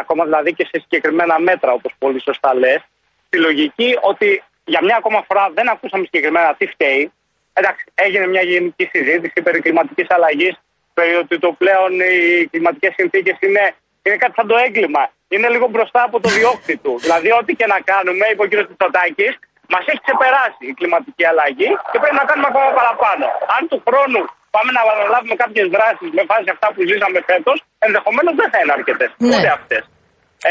ακόμα 0.00 0.24
δηλαδή 0.24 0.52
και 0.54 0.64
σε 0.64 0.80
συγκεκριμένα 0.80 1.40
μέτρα, 1.40 1.72
όπως 1.72 1.92
πολύ 1.98 2.20
σωστά 2.22 2.54
λες. 2.54 2.80
Στη 3.26 3.38
λογική 3.38 3.98
ότι 4.00 4.42
για 4.64 4.80
μια 4.82 4.96
ακόμα 4.96 5.24
φορά 5.28 5.50
δεν 5.54 5.68
ακούσαμε 5.68 6.04
συγκεκριμένα 6.04 6.54
τι 6.54 6.66
φταίει. 6.66 7.12
Εντάξει, 7.52 7.84
έγινε 7.94 8.26
μια 8.26 8.42
γενική 8.42 8.88
συζήτηση 8.92 9.42
περί 9.42 9.60
κλιματικής 9.60 10.06
αλλαγής, 10.10 10.54
περί 10.94 11.14
ότι 11.14 11.38
το 11.38 11.52
πλέον 11.52 12.00
οι 12.00 12.46
κλιματικές 12.46 12.94
συνθήκες 12.96 13.36
είναι, 13.40 13.74
είναι 14.02 14.16
κάτι 14.16 14.32
σαν 14.36 14.46
το 14.46 14.56
έγκλημα. 14.56 15.10
Είναι 15.34 15.48
λίγο 15.54 15.66
μπροστά 15.72 16.00
από 16.08 16.16
το 16.24 16.28
διώκτη 16.38 16.74
του. 16.82 16.92
δηλαδή, 17.04 17.28
ό,τι 17.40 17.52
και 17.60 17.66
να 17.74 17.78
κάνουμε, 17.90 18.24
είπε 18.30 18.42
ο 18.46 18.48
κ. 18.50 18.52
Τιτοτάκη, 18.70 19.28
μας 19.72 19.84
έχει 19.90 20.00
ξεπεράσει 20.06 20.62
η 20.70 20.74
κλιματική 20.78 21.24
αλλαγή 21.32 21.70
και 21.90 21.98
πρέπει 22.02 22.18
να 22.22 22.26
κάνουμε 22.28 22.48
ακόμα 22.52 22.70
παραπάνω. 22.80 23.24
Αν 23.56 23.62
του 23.70 23.78
χρόνου 23.86 24.22
πάμε 24.54 24.70
να 24.76 24.80
αναλάβουμε 24.96 25.34
κάποιες 25.42 25.66
δράσεις 25.74 26.10
με 26.18 26.22
βάση 26.30 26.48
αυτά 26.54 26.66
που 26.74 26.80
ζήσαμε 26.90 27.18
φέτος, 27.30 27.56
ενδεχομένως 27.86 28.34
δεν 28.40 28.48
θα 28.52 28.58
είναι 28.60 28.72
αρκετές. 28.78 29.10
Ναι. 29.16 29.36
Ούτε 29.36 29.50
αυτές. 29.58 29.82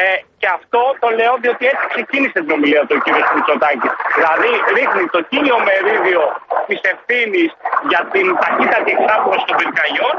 Ε, 0.01 0.17
και 0.41 0.47
αυτό 0.57 0.81
το 1.01 1.07
λέω 1.19 1.33
διότι 1.43 1.63
έτσι 1.71 1.85
ξεκίνησε 1.93 2.37
την 2.43 2.51
ομιλία 2.57 2.83
του 2.89 2.95
κ. 3.03 3.07
Μητσοτάκη. 3.35 3.89
Δηλαδή 4.17 4.49
ρίχνει 4.77 5.03
το 5.15 5.19
κύριο 5.31 5.57
μερίδιο 5.67 6.23
της 6.67 6.79
ευθύνης 6.93 7.49
για 7.91 8.01
την 8.13 8.25
ταχύτατη 8.41 8.89
εξάπλωση 8.97 9.43
των 9.49 9.55
πυρκαγιών 9.59 10.15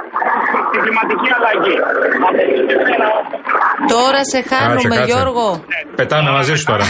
στην 0.69 0.81
κλιματική 0.85 1.29
αλλαγή. 1.37 1.77
Τώρα 3.89 4.25
σε 4.25 4.43
χάνουμε 4.51 4.97
κάτσε. 4.97 5.05
Γιώργο. 5.13 5.65
Πετάμε 5.97 6.31
μαζί 6.31 6.55
σου 6.55 6.65
τώρα. 6.65 6.85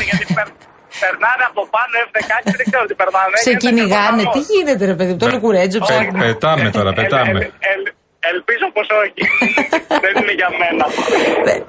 Περνάνε 1.00 1.45
από 1.50 1.62
πάνω 1.75 1.95
F-16, 2.09 2.52
δεν 2.61 2.66
ξέρω 2.71 2.85
τι 2.87 2.95
περνάνε. 2.95 3.37
Σε 3.47 3.55
κυνηγάνε. 3.55 4.23
Τι 4.33 4.40
γίνεται 4.50 4.85
ρε 4.85 4.95
παιδί 4.95 5.11
μου, 5.12 5.19
το 5.19 5.26
λουκουρέτζο 5.28 5.78
Πε- 5.78 5.88
ψάχνει. 5.88 6.19
Πετάμε 6.19 6.71
τώρα, 6.71 6.93
πετάμε. 6.93 7.50
Ελ- 8.28 8.35
ελπίζω 8.35 8.66
πως 8.73 8.87
όχι. 9.02 9.23
δεν 10.04 10.23
είναι 10.23 10.33
για 10.40 10.50
μένα. 10.61 10.85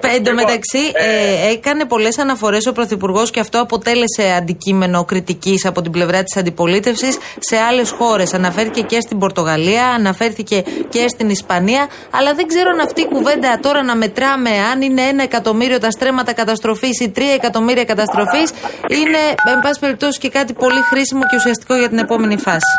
Ε, 0.00 0.16
Εν 0.16 0.24
τω 0.24 0.34
μεταξύ, 0.34 0.78
ε, 0.92 1.50
έκανε 1.52 1.84
πολλές 1.84 2.18
αναφορές 2.18 2.66
ο 2.66 2.72
Πρωθυπουργός 2.72 3.30
και 3.30 3.40
αυτό 3.40 3.60
αποτέλεσε 3.60 4.34
αντικείμενο 4.38 5.04
κριτικής 5.04 5.66
από 5.66 5.82
την 5.82 5.92
πλευρά 5.92 6.22
της 6.22 6.36
αντιπολίτευσης 6.36 7.18
σε 7.38 7.56
άλλες 7.56 7.90
χώρες. 7.90 8.34
Αναφέρθηκε 8.34 8.80
και 8.80 9.00
στην 9.00 9.18
Πορτογαλία, 9.18 9.86
αναφέρθηκε 9.86 10.62
και 10.88 11.08
στην 11.08 11.28
Ισπανία. 11.30 11.88
Αλλά 12.10 12.34
δεν 12.34 12.46
ξέρω 12.46 12.70
αν 12.70 12.80
αυτή 12.80 13.00
η 13.00 13.06
κουβέντα 13.06 13.58
τώρα 13.62 13.82
να 13.82 13.96
μετράμε 13.96 14.50
αν 14.72 14.82
είναι 14.82 15.02
ένα 15.02 15.22
εκατομμύριο 15.22 15.78
τα 15.78 15.90
στρέμματα 15.90 16.32
καταστροφής 16.32 17.00
ή 17.00 17.10
τρία 17.10 17.32
εκατομμύρια 17.32 17.84
καταστροφής 17.84 18.50
είναι, 18.88 19.18
εν 19.54 19.60
πάση 19.62 19.80
περιπτώσει, 19.80 20.18
και 20.18 20.28
κάτι 20.28 20.52
πολύ 20.52 20.80
χρήσιμο 20.80 21.20
και 21.20 21.36
ουσιαστικό 21.36 21.74
για 21.76 21.88
την 21.88 21.98
επόμενη 21.98 22.36
φάση. 22.38 22.72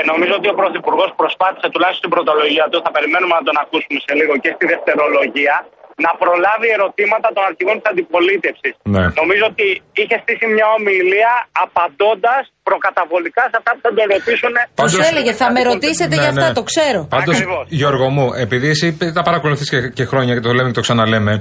Και 0.00 0.10
νομίζω 0.14 0.34
ότι 0.40 0.48
ο 0.54 0.56
Πρωθυπουργός 0.60 1.10
προσπάθησε 1.20 1.66
τουλάχιστον 1.74 2.02
στην 2.02 2.12
πρωτολογία 2.16 2.64
του, 2.70 2.78
θα 2.84 2.90
περιμένουμε 2.96 3.34
να 3.38 3.44
τον 3.48 3.56
ακούσουμε 3.62 3.98
σε 4.06 4.12
λίγο 4.20 4.34
και 4.42 4.50
στη 4.56 4.64
δευτερολογία, 4.72 5.56
να 6.06 6.10
προλάβει 6.22 6.68
ερωτήματα 6.76 7.28
των 7.34 7.42
αρχηγών 7.50 7.76
της 7.80 7.86
αντιπολίτευσης. 7.92 8.72
Ναι. 8.94 9.04
Νομίζω 9.20 9.44
ότι 9.52 9.66
είχε 10.00 10.16
στήσει 10.22 10.46
μια 10.56 10.66
ομιλία 10.78 11.32
απαντώντας 11.64 12.42
προκαταβολικά 12.68 13.42
σε 13.52 13.56
αυτά 13.60 13.70
που 13.74 13.80
θα 13.86 13.90
τον 13.96 14.06
ρωτήσουν. 14.14 14.54
Του 14.92 15.00
έλεγε, 15.10 15.32
θα 15.42 15.48
με 15.54 15.60
ρωτήσετε 15.70 16.14
Ναι, 16.14 16.22
για 16.22 16.30
αυτά, 16.34 16.48
ναι. 16.50 16.58
το 16.58 16.62
ξέρω. 16.70 17.00
Πάντως, 17.16 17.36
Γιώργο 17.80 18.06
μου, 18.16 18.26
επειδή 18.44 18.68
εσύ 18.74 18.86
τα 19.18 19.22
παρακολουθείς 19.28 19.68
και, 19.72 19.80
και 19.98 20.04
χρόνια 20.10 20.32
και 20.36 20.44
το 20.46 20.52
λέμε 20.56 20.68
και 20.70 20.78
το 20.80 20.84
ξαναλέμε. 20.86 21.32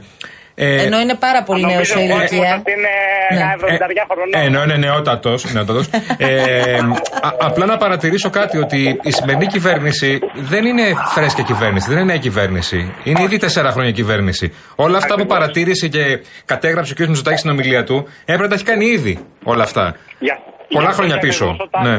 Ε, 0.62 0.84
Ενώ 0.84 1.00
είναι 1.00 1.16
πάρα 1.16 1.44
πολύ 1.44 1.66
νέος 1.66 1.88
σε 1.88 2.00
ηλικία. 2.00 2.64
είναι 2.68 2.90
Ναι. 3.34 3.40
ένα 3.40 3.56
70 3.58 4.06
χρονών. 4.12 4.34
Ε, 4.34 4.46
ενώ 4.46 4.64
είναι 4.64 4.76
νεότατος. 4.76 5.54
νεότατος. 5.54 5.90
ε, 6.18 6.78
α- 7.22 7.36
απλά 7.40 7.66
να 7.66 7.78
παρατηρήσω 7.78 8.30
κάτι 8.30 8.58
ότι 8.58 9.00
η 9.04 9.12
σημερινή 9.12 9.46
κυβέρνηση 9.48 10.20
δεν 10.36 10.66
είναι 10.66 10.84
φρέσκια 11.14 11.44
κυβέρνηση, 11.44 11.88
δεν 11.90 11.98
είναι 11.98 12.06
νέα 12.06 12.18
κυβέρνηση. 12.18 12.94
Είναι 13.04 13.22
ήδη 13.22 13.38
τέσσερα 13.38 13.72
χρόνια 13.72 13.92
κυβέρνηση. 13.92 14.54
Όλα 14.76 14.98
αυτά 14.98 15.16
που 15.16 15.26
παρατήρησε 15.26 15.88
και 15.88 16.24
κατέγραψε 16.46 16.94
ο 16.94 16.96
κ. 16.96 17.08
Μητσοτάκης 17.08 17.40
στην 17.40 17.52
ομιλία 17.52 17.84
του 17.84 18.08
έπρεπε 18.22 18.42
να 18.44 18.48
τα 18.50 18.56
έχει 18.56 18.64
κάνει 18.64 18.86
ήδη 18.86 19.26
όλα 19.44 19.64
αυτά. 19.64 19.96
Για- 20.20 20.40
Πολλά 20.70 20.84
για 20.86 20.94
χρόνια 20.94 21.16
αυτό 21.16 21.28
πίσω. 21.28 21.46
ακριβώς 21.46 21.68
Όταν, 21.74 21.84
Ναι. 21.92 21.98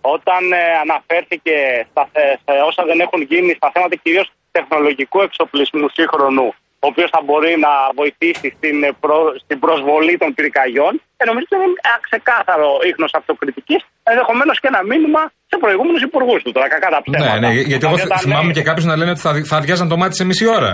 όταν 0.00 0.42
ε, 0.52 0.62
αναφέρθηκε 0.84 1.54
στα, 1.90 2.02
θε- 2.12 2.38
σε 2.44 2.52
όσα 2.68 2.82
δεν 2.90 2.98
έχουν 3.00 3.20
γίνει 3.30 3.52
στα 3.60 3.68
θέματα 3.74 3.94
κυρίως 4.02 4.26
τεχνολογικού 4.56 5.18
εξοπλισμού 5.28 5.86
σύγχρονου, 5.98 6.48
ο 6.84 6.86
οποίος 6.92 7.08
θα 7.14 7.20
μπορεί 7.26 7.52
να 7.66 7.72
βοηθήσει 8.00 8.46
στην, 8.56 8.76
ε, 8.88 8.90
προ- 9.04 9.32
στην 9.44 9.56
προσβολή 9.64 10.14
των 10.22 10.28
πυρκαγιών, 10.36 10.92
ε, 11.20 11.22
νομίζω 11.28 11.44
ότι 11.48 11.54
είναι 11.58 11.68
ένα 11.88 11.96
ξεκάθαρο 12.08 12.68
ίχνος 12.90 13.10
αυτοκριτικής, 13.20 13.80
ενδεχομένως 14.10 14.56
και 14.62 14.68
ένα 14.72 14.80
μήνυμα 14.92 15.22
σε 15.50 15.56
προηγούμενους 15.62 16.02
υπουργούς 16.08 16.40
του. 16.44 16.50
Τώρα, 16.56 16.66
κακά 16.74 16.88
τα 16.94 17.00
ψέματα. 17.04 17.32
Ναι, 17.32 17.38
ναι, 17.44 17.52
γιατί 17.70 17.84
εγώ 17.86 17.94
Δηλαδή, 17.96 18.02
όταν 18.08 18.18
θυμάμαι 18.24 18.48
λέει- 18.50 18.56
και 18.56 18.62
κάποιους 18.68 18.86
να 18.90 18.94
λένε 18.98 19.10
ότι 19.14 19.22
θα, 19.26 19.30
θα 19.50 19.56
αδειάζαν 19.60 19.88
το 19.92 19.96
μάτι 20.00 20.14
σε 20.20 20.24
μισή 20.30 20.46
ώρα. 20.58 20.72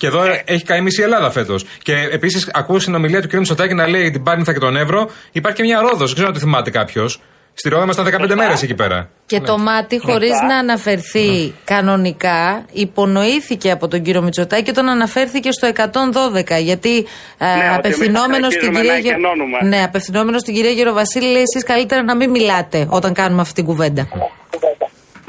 Και 0.00 0.06
εδώ 0.10 0.20
έχει 0.54 0.64
καεί 0.70 0.80
μισή 0.80 1.02
Ελλάδα 1.02 1.28
φέτος. 1.30 1.60
Και 1.86 1.94
επίσης 2.18 2.50
ακούω 2.60 2.78
στην 2.78 2.94
ομιλία 2.94 3.20
του 3.22 3.28
κ. 3.28 3.32
Μητσοτάκη 3.34 3.74
να 3.74 3.86
λέει 3.88 4.10
την 4.10 4.22
Πάρνηθα 4.22 4.52
και 4.52 4.58
τον 4.58 4.76
Εύρο. 4.76 5.10
Υπάρχει 5.32 5.56
και 5.56 5.62
μια 5.62 5.80
ρόδος, 5.80 6.06
δεν 6.06 6.14
ξέρω 6.14 6.26
αν 6.28 6.32
τη 6.34 6.38
θυμάται 6.40 6.70
κάποιος. 6.70 7.20
Στη 7.54 7.68
Ρόδο 7.68 7.82
ήμασταν 7.82 8.04
15 8.30 8.34
μέρες 8.34 8.62
εκεί 8.62 8.74
πέρα. 8.74 9.08
Και 9.26 9.40
το 9.40 9.58
μάτι, 9.58 9.98
χωρίς 9.98 10.40
να 10.48 10.56
αναφερθεί 10.56 11.54
κανονικά, 11.64 12.64
υπονοήθηκε 12.72 13.70
από 13.70 13.88
τον 13.88 14.02
κύριο 14.02 14.22
Μητσοτάκη 14.22 14.70
όταν 14.70 14.88
αναφέρθηκε 14.88 15.48
στο 15.52 15.66
112. 15.66 16.60
Γιατί 16.60 16.94
ε, 17.38 17.44
Ναι, 17.44 17.52
ότι 17.68 17.74
απευθυνόμενος 17.76 18.54
εμείς 18.54 18.54
στην 18.54 18.76
αρχίζουμε 18.76 18.78
κυρία, 18.80 18.92
να 18.92 18.98
Γε- 18.98 19.10
εκενώνουμε. 19.12 19.58
ναι, 19.62 19.80
απευθυνόμενος 19.88 20.40
στην 20.40 20.54
κυρία 20.54 20.70
Γεροβασίλη, 20.70 21.28
λέει 21.34 21.42
εσείς 21.50 21.64
καλύτερα 21.72 22.02
να 22.02 22.14
μην 22.16 22.30
μιλάτε 22.30 22.86
όταν 22.90 23.10
κάνουμε 23.20 23.40
αυτή 23.40 23.54
την 23.54 23.64
κουβέντα. 23.64 24.02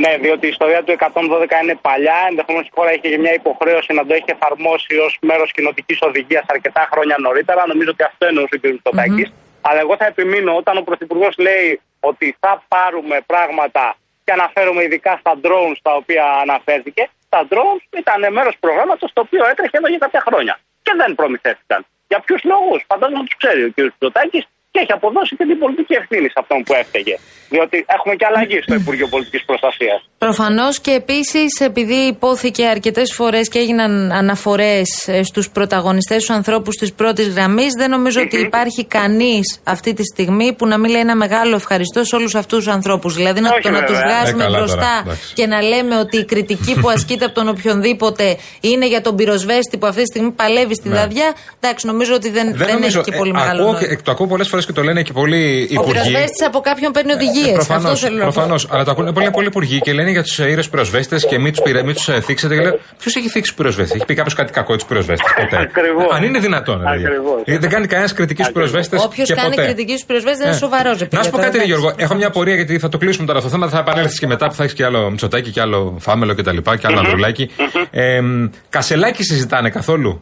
Ναι, 0.04 0.12
διότι 0.24 0.44
η 0.50 0.52
ιστορία 0.56 0.82
του 0.86 0.92
112 0.92 1.58
είναι 1.64 1.76
παλιά. 1.88 2.18
Ενδεχομένως 2.32 2.68
η 2.72 2.74
χώρα 2.78 2.90
είχε 2.96 3.08
και 3.14 3.20
μια 3.26 3.34
υποχρέωση 3.42 3.90
να 4.00 4.04
το 4.08 4.12
έχει 4.20 4.30
εφαρμόσει 4.38 4.94
ως 5.08 5.12
μέρος 5.30 5.50
κοινοτικής 5.58 5.98
οδηγίας 6.08 6.46
αρκετά 6.56 6.84
χρόνια 6.92 7.16
νωρίτερα. 7.26 7.62
Νομίζω 7.72 7.90
ότι 7.96 8.04
αυτό 8.12 8.24
εννοούσε 8.32 8.54
ο 8.58 8.60
κ. 8.62 8.64
μητσοτακη 8.76 9.24
Αλλά 9.68 9.80
εγώ 9.80 9.96
θα 9.98 10.06
επιμείνω 10.06 10.56
όταν 10.56 10.78
ο 10.78 10.82
Πρωθυπουργός 10.82 11.34
λέει 11.38 11.82
ότι 12.00 12.36
θα 12.40 12.64
πάρουμε 12.68 13.18
πράγματα 13.26 13.96
και 14.24 14.32
αναφέρομαι 14.32 14.84
ειδικά 14.84 15.18
στα 15.20 15.34
drones 15.44 15.80
τα 15.82 15.94
οποία 15.94 16.26
αναφέρθηκε. 16.46 17.10
Τα 17.30 17.48
drones 17.50 17.98
ήταν 17.98 18.34
μέρος 18.34 18.56
προγράμματος 18.60 19.14
το 19.14 19.22
οποίο 19.22 19.48
έτρεχε 19.52 19.78
εδώ 19.78 19.88
για 19.88 19.98
κάποια 19.98 20.22
χρόνια. 20.28 20.60
Και 20.82 20.94
δεν 20.98 21.16
προμηθεύτηκαν. 21.16 21.86
Για 22.08 22.20
ποιους 22.20 22.44
λόγους, 22.44 22.84
φαντάζομαι 22.88 23.24
τους 23.24 23.38
ξέρει 23.38 23.64
ο 23.64 23.72
κ. 23.76 23.78
Μητσοτάκη. 23.82 24.46
και 24.72 24.80
έχει 24.80 24.92
αποδώσει 24.92 25.36
και 25.36 25.46
την 25.46 25.60
πολιτική 25.60 25.94
ευθύνη 25.94 26.28
σε 26.28 26.40
αυτόν 26.44 26.64
που 26.64 26.74
έφταιγε. 26.74 27.16
Διότι 27.50 27.86
έχουμε 27.88 28.16
και 28.16 28.26
αλλαγή 28.26 28.62
στο 28.62 28.74
Υπουργείο 28.74 29.08
Πολιτικής 29.08 29.46
Προστασίας. 29.46 30.10
Προφανώς 30.28 30.80
και 30.80 30.92
επίσης, 30.92 31.60
επειδή 31.60 31.94
υπόθηκε 31.94 32.66
αρκετές 32.66 33.14
φορές 33.14 33.48
και 33.50 33.60
έγιναν 33.60 34.12
αναφορές 34.12 34.88
στους 35.24 35.50
πρωταγωνιστές, 35.50 36.24
στους 36.24 36.36
ανθρώπους 36.36 36.76
της 36.76 36.94
πρώτης 36.94 37.28
γραμμής, 37.28 37.72
δεν 37.78 37.90
νομίζω 37.90 38.22
ότι 38.22 38.38
υπάρχει 38.40 38.86
κανείς 38.86 39.60
αυτή 39.64 39.94
τη 39.94 40.04
στιγμή 40.04 40.54
που 40.54 40.68
να 40.68 40.78
μην 40.78 40.92
λέει 40.92 41.02
ένα 41.02 41.16
μεγάλο 41.16 41.56
ευχαριστώ 41.56 42.04
σε 42.04 42.16
όλους 42.16 42.36
αυτούς 42.36 42.64
τους 42.64 42.74
ανθρώπους. 42.74 43.16
Δηλαδή 43.16 43.40
να, 43.42 43.50
Όχι, 43.50 43.62
το, 43.62 43.70
να 43.70 43.84
τους 43.84 43.96
βέβαια. 43.96 44.16
βγάζουμε 44.18 44.44
Ε, 44.44 44.46
καλά 44.46 44.58
μπροστά 44.58 44.76
τώρα, 44.78 45.02
εντάξει. 45.06 45.34
και 45.34 45.48
να 45.48 45.62
λέμε 45.62 45.98
ότι 45.98 46.18
η 46.18 46.26
κριτική 46.26 46.74
που 46.80 46.90
ασκείται 46.96 47.26
από 47.26 47.34
τον 47.34 47.48
οποιονδήποτε 47.48 48.38
είναι 48.62 48.88
για 48.88 49.02
τον 49.02 49.16
πυροσβέστη 49.16 49.78
που 49.78 49.88
αυτή 49.88 50.02
τη 50.02 50.08
στιγμή 50.08 50.32
παλεύει 50.32 50.76
στη 50.76 50.90
Ναι. 50.90 50.96
δαδιά. 50.96 51.34
Εντάξει, 51.60 51.86
νομίζω 51.86 52.14
ότι 52.14 52.30
δεν, 52.30 52.56
δεν, 52.56 52.74
νομίζω. 52.74 53.00
έχει 53.00 53.10
και 53.10 53.16
ε, 53.16 53.18
πολύ 53.18 53.32
μεγάλο 53.32 53.62
ακούω, 53.62 53.74
νόημα. 53.74 53.88
και- 53.88 54.02
το 54.04 54.12
ακούω 54.12 54.28
πολλές 54.28 54.48
φορές 54.48 54.66
και 54.66 54.72
το 54.74 54.84
λένε 54.84 55.02
και 55.02 55.14
πολλοί 55.14 55.68
Ο 55.70 55.74
υπουργοί. 55.74 55.92
πυροσβέστης 55.92 56.46
από 56.46 56.60
κάποιον 56.60 56.92
παίρνει 56.92 57.12
οδηγίες. 57.14 57.54
Προφανώς, 57.54 57.92
Αυτό 57.92 57.96
θέλω 58.06 58.18
να 58.18 58.26
πω. 58.26 58.32
προφανώς. 58.32 58.68
Αλλά 58.72 58.84
το 58.84 58.92
ακούνε 58.92 59.12
πολλοί, 59.12 59.32
πολλοί 59.32 59.48
υπουργοί 59.48 59.80
και 59.80 59.94
λένε 59.94 60.12
για 60.14 60.24
τους 60.24 60.38
ήρωες 60.38 60.70
πυροσβέστες 60.70 61.26
και 61.26 61.40
μην 61.40 61.54
τους 61.94 62.08
ε, 62.08 62.22
θίξετε. 62.22 62.56
Και 62.56 62.62
λέω, 62.62 62.80
ποιος 62.98 63.16
έχει 63.16 63.30
θίξει 63.30 63.52
του 63.52 63.58
πυροσβέστε, 63.58 63.96
έχει 63.96 64.06
πει 64.06 64.14
κάποιος 64.14 64.34
κάτι 64.34 64.52
κακό 64.52 64.76
του 64.76 64.86
πυροσβέστε 64.86 65.30
ποτέ. 65.42 65.58
Ακριβώς. 65.58 66.16
Αν 66.16 66.24
είναι 66.24 66.40
δυνατόν, 66.40 66.78
ρε 66.84 66.90
παιδιά. 66.92 67.08
Ακριβώς. 67.08 67.42
Ε, 67.46 67.58
Δεν 67.58 67.70
κάνει 67.70 67.88
κανένας 67.88 68.14
κριτική 68.14 68.42
στους 68.42 68.54
πυροσβέστες. 68.54 69.04
Όποιος 69.04 69.34
κάνει 69.34 69.56
κριτική 69.56 69.92
στους 69.92 70.06
πυροσβέστες 70.06 70.38
δεν 70.38 70.48
είναι 70.48 70.58
σοβαρός. 70.58 70.98
Να 71.10 71.24
σου 71.24 71.30
πω 71.30 71.38
κάτι, 71.38 71.58
ρε 71.58 71.64
Γιώργο. 71.64 71.94
Έχω 71.96 72.16
μια 72.16 72.28
απορία 72.28 72.56
γιατί 72.56 72.80
θα 72.80 72.90
το 72.90 72.98
κλείσουμε 72.98 73.26
τώρα 73.26 73.38
αυτό 73.38 73.50
το 73.50 73.56
θέμα. 73.56 73.70
Θα 73.70 73.80
επανέλθεις 73.80 74.20
και 74.20 74.28
μετά 74.28 74.48
που 74.48 74.54
θα 74.54 74.64
έχεις 74.64 74.76
και 74.76 74.84
άλλο 74.84 75.10
μυτσοτάκι 75.10 75.50
και 75.52 75.62
άλλο 75.62 75.98
φάμελο 76.00 76.36
κτλ. 76.36 76.58
Και, 76.58 76.78
και 76.78 76.88
άλλο 76.88 77.00
ανδρουλάκι. 77.00 77.50
Ε, 77.92 78.22
μ, 78.22 78.46
κασελάκι 78.70 79.24
συζητάνε 79.24 79.70
καθόλου; 79.70 80.22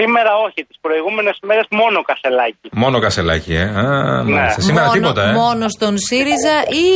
Σήμερα 0.00 0.30
όχι, 0.46 0.60
τις 0.68 0.78
προηγούμενες 0.86 1.36
μέρες 1.48 1.66
μόνο 1.80 1.98
κασελάκι. 2.10 2.66
Μόνο 2.84 2.96
κασελάκι, 3.04 3.52
ε. 3.54 3.66
Α, 3.82 4.22
Ναι. 4.24 4.32
μάλιστα. 4.34 4.60
Σήμερα 4.66 4.86
μόνο, 4.86 4.96
τίποτα, 4.96 5.22
ε. 5.28 5.32
Μόνο 5.42 5.64
στον 5.76 5.94
ΣΥΡΙΖΑ 6.06 6.56
ή 6.84 6.88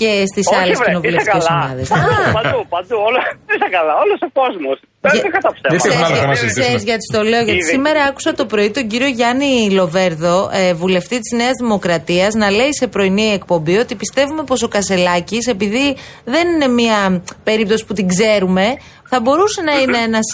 και 0.00 0.10
στις 0.30 0.44
Όχι, 0.46 0.56
άλλες 0.60 0.76
βρε, 0.78 0.86
κοινοβουλευτικές 0.86 1.42
είσαι 1.42 1.48
καλά. 1.48 1.62
ομάδες; 1.64 1.86
Παντού, 1.88 2.12
παντού, 2.36 2.58
παντού. 2.74 2.96
Όλο, 3.08 3.18
είσαι 3.52 3.68
καλά. 3.76 3.92
Όλος 4.04 4.18
ο 4.28 4.30
κόσμος. 4.40 4.76
Δεν 5.04 5.14
είναι 5.18 5.30
κατά 5.36 5.48
ψέματα. 5.54 5.70
Γιατί 5.74 5.88
έχουμε 5.88 6.06
άλλο 6.06 6.16
θέμα 6.22 6.32
να 6.34 6.40
συζητήσουμε. 6.42 6.64
Ξέρεις 6.66 6.84
γιατί 6.90 7.04
το 7.16 7.20
λέω, 7.30 7.42
γιατί 7.48 7.62
Ήδη. 7.64 7.70
σήμερα 7.74 8.00
άκουσα 8.10 8.30
το 8.40 8.44
πρωί 8.52 8.70
τον 8.70 8.84
κύριο 8.90 9.10
Γιάννη 9.18 9.52
Λοβέρδο, 9.78 10.36
ε, 10.52 10.74
βουλευτή 10.82 11.16
της 11.24 11.30
Νέας 11.40 11.56
Δημοκρατίας, 11.62 12.34
να 12.42 12.48
λέει 12.58 12.72
σε 12.80 12.86
πρωινή 12.94 13.26
εκπομπή 13.38 13.76
ότι 13.84 13.94
πιστεύουμε 14.02 14.42
πως 14.44 14.62
ο 14.62 14.68
Κασελάκης, 14.68 15.46
επειδή 15.46 15.96
δεν 16.24 16.44
είναι 16.52 16.68
μια 16.68 17.22
περίπτωση 17.44 17.84
που 17.86 17.92
την 17.98 18.06
ξέρουμε, 18.08 18.66
θα 19.10 19.20
μπορούσε 19.20 19.60
να 19.62 19.72
είναι 19.80 19.98
ένας 19.98 20.26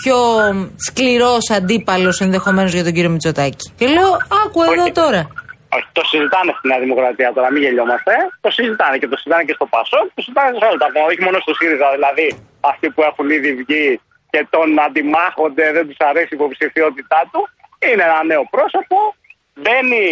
πιο 0.00 0.16
σκληρός 0.86 1.44
αντίπαλος 1.58 2.16
ενδεχομένως 2.26 2.72
για 2.76 2.84
τον 2.86 2.92
κύριο 2.96 3.10
Μητσοτάκη. 3.14 3.64
Και 3.78 3.86
λέω, 3.96 4.10
άκου 4.42 4.58
εδώ 4.72 4.86
Όχι. 4.86 4.92
τώρα. 5.02 5.22
Όχι, 5.76 5.88
το 5.98 6.02
συζητάνε 6.10 6.52
στη 6.56 6.64
Νέα 6.70 6.80
Δημοκρατία 6.84 7.30
τώρα, 7.36 7.48
μην 7.52 7.60
γελιόμαστε. 7.64 8.12
Το 8.44 8.50
συζητάνε 8.56 8.96
και 9.00 9.08
το 9.12 9.16
συζητάνε 9.20 9.44
και 9.48 9.56
στο 9.58 9.66
Πασό, 9.74 10.00
το 10.16 10.20
συζητάνε 10.24 10.50
σε 10.60 10.64
όλα 10.68 10.78
τα 10.82 10.88
κόμματα, 10.92 11.10
όχι 11.12 11.22
μόνο 11.26 11.36
στο 11.44 11.52
ΣΥΡΙΖΑ. 11.58 11.88
Δηλαδή, 11.96 12.26
αυτοί 12.72 12.86
που 12.94 13.00
έχουν 13.10 13.26
ήδη 13.36 13.50
βγει 13.60 13.84
και 14.32 14.40
τον 14.54 14.68
αντιμάχονται, 14.86 15.64
δεν 15.76 15.84
τους 15.88 16.00
αρέσει 16.10 16.32
η 16.34 16.38
υποψηφιότητά 16.40 17.20
του. 17.30 17.40
Είναι 17.88 18.04
ένα 18.08 18.18
νέο 18.32 18.44
πρόσωπο. 18.54 18.96
Μπαίνει, 19.62 20.04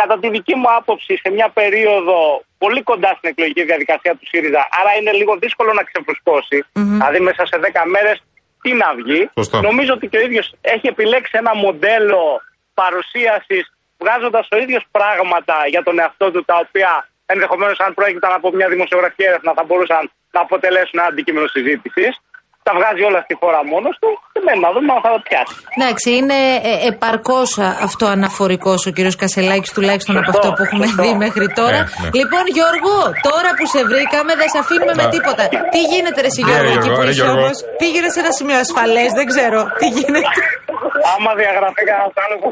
κατά 0.00 0.14
τη 0.20 0.26
δική 0.36 0.54
μου 0.60 0.68
άποψη, 0.78 1.12
σε 1.22 1.28
μια 1.36 1.48
περίοδο 1.60 2.18
πολύ 2.62 2.82
κοντά 2.90 3.10
στην 3.18 3.28
εκλογική 3.32 3.62
διαδικασία 3.70 4.12
του 4.18 4.26
ΣΥΡΙΖΑ. 4.30 4.62
Άρα 4.78 4.92
είναι 4.98 5.12
λίγο 5.20 5.32
δύσκολο 5.44 5.70
να 5.78 5.82
ξεφουσκωσει 5.88 6.58
Δηλαδή, 6.96 7.18
μέσα 7.28 7.42
σε 7.50 7.56
10 7.66 7.82
μέρες 7.94 8.16
τι 8.62 8.72
να 8.72 8.94
βγει. 8.94 9.30
Σωστό. 9.34 9.60
Νομίζω 9.60 9.92
ότι 9.92 10.06
και 10.08 10.16
ο 10.16 10.20
ίδιος 10.20 10.54
έχει 10.60 10.86
επιλέξει 10.86 11.32
ένα 11.34 11.54
μοντέλο 11.54 12.40
παρουσίασης 12.74 13.72
βγάζοντας 13.98 14.48
ο 14.50 14.56
ίδιος 14.56 14.84
πράγματα 14.90 15.54
για 15.66 15.82
τον 15.82 15.98
εαυτό 15.98 16.30
του 16.30 16.44
τα 16.44 16.56
οποία 16.64 17.08
ενδεχομένως 17.26 17.78
αν 17.80 17.94
προέκυπταν 17.94 18.32
από 18.32 18.48
μια 18.52 18.68
δημοσιογραφική 18.68 19.24
έρευνα 19.24 19.52
θα 19.52 19.64
μπορούσαν 19.64 20.10
να 20.30 20.40
αποτελέσουν 20.40 20.98
ένα 20.98 21.04
αντικείμενο 21.04 21.46
συζήτησης. 21.46 22.20
Τα 22.68 22.72
βγάζει 22.78 23.02
όλα 23.08 23.20
στη 23.26 23.34
χώρα 23.40 23.60
μόνος 23.72 23.94
του 24.00 24.10
και 24.32 24.40
μένει 24.46 24.60
να 24.66 24.70
δούμε 24.74 24.90
αν 24.96 25.00
θα 25.04 25.10
το 25.14 25.20
πιάσει. 25.26 25.54
Εντάξει, 25.76 26.08
είναι 26.18 26.38
ε, 26.70 26.72
επαρκώς 26.92 27.50
αυτό 27.86 28.04
αναφορικό 28.16 28.72
ο 28.88 28.90
κύριος 28.96 29.16
Κασελάκης, 29.22 29.70
τουλάχιστον 29.76 30.14
από 30.20 30.30
Σωστό, 30.32 30.38
αυτό 30.40 30.48
που 30.56 30.62
έχουμε 30.66 30.86
σωστό. 30.86 31.02
δει 31.02 31.10
μέχρι 31.24 31.46
τώρα. 31.60 31.78
Ε, 31.82 31.86
ναι. 32.02 32.08
Λοιπόν, 32.20 32.44
Γιώργο, 32.56 32.94
τώρα 33.28 33.50
που 33.56 33.64
σε 33.74 33.80
βρήκαμε, 33.90 34.32
δεν 34.40 34.48
σε 34.54 34.58
αφήνουμε 34.64 34.92
με 35.00 35.04
Να. 35.08 35.12
τίποτα. 35.14 35.44
Τι 35.72 35.80
γίνεται, 35.92 36.18
ρε, 36.24 36.28
εσύ, 36.32 36.40
Ναι, 36.42 36.50
Γιώργο, 36.50 36.72
εκεί 36.72 36.78
Γιώργο, 36.86 36.94
που 36.98 37.04
ρε, 37.06 37.12
είσαι 37.14 37.22
Γιώργο. 37.22 37.42
όμως; 37.44 37.56
Πήγαινε 37.80 38.08
σε 38.14 38.18
ένα 38.22 38.32
σημείο 38.38 38.58
ασφαλές, 38.64 39.10
δεν 39.18 39.26
ξέρω. 39.32 39.60
Τι 39.80 39.86
γίνεται; 39.96 40.28
Άμα 41.14 41.30
διαγραφεί 41.40 41.82
κανένας 41.88 42.14
άνθρωπο 42.24 42.48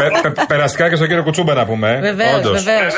Πε- 0.00 0.34
πε- 0.34 0.46
Περαστικά 0.52 0.84
και 0.90 0.96
στον 0.98 1.08
κύριο 1.10 1.22
Κουτσούμπα 1.26 1.52
να 1.60 1.64
πούμε. 1.70 1.88
ε. 1.96 2.00
Βεβαίως, 2.10 2.34
Όντως. 2.38 2.62
βεβαίως. 2.62 2.92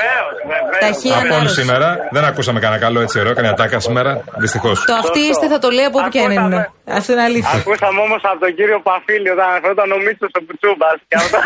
Ταχύ 0.85 1.11
Από 1.13 1.19
ανάρρωση. 1.35 1.55
σήμερα 1.61 1.89
δεν 2.15 2.25
ακούσαμε 2.31 2.59
κανένα 2.65 2.81
καλό 2.85 2.99
έτσι 3.01 3.17
ωραίο, 3.23 3.35
κανένα 3.39 3.55
τάκα 3.55 3.79
σήμερα. 3.81 4.13
Δυστυχώς. 4.45 4.77
Το 4.85 4.95
αυτή 5.05 5.21
είστε 5.31 5.47
θα 5.49 5.59
το 5.59 5.69
λέει 5.77 5.85
από 5.91 5.99
όπου 5.99 6.09
και 6.15 6.21
αν 6.27 6.31
είναι. 6.31 6.71
Αυτό 6.99 7.13
είναι 7.13 7.23
αλήθεια. 7.31 7.59
Ακούσαμε 7.61 8.01
όμως 8.07 8.21
από 8.31 8.39
τον 8.45 8.53
κύριο 8.59 8.79
Παφίλη 8.89 9.29
όταν 9.35 9.47
αναφερόταν 9.51 9.89
ο 9.97 9.99
Μίτσος 10.05 10.31
ο 10.39 10.41
Πουτσούμπα 10.47 10.89
και 11.09 11.17
αυτό. 11.23 11.39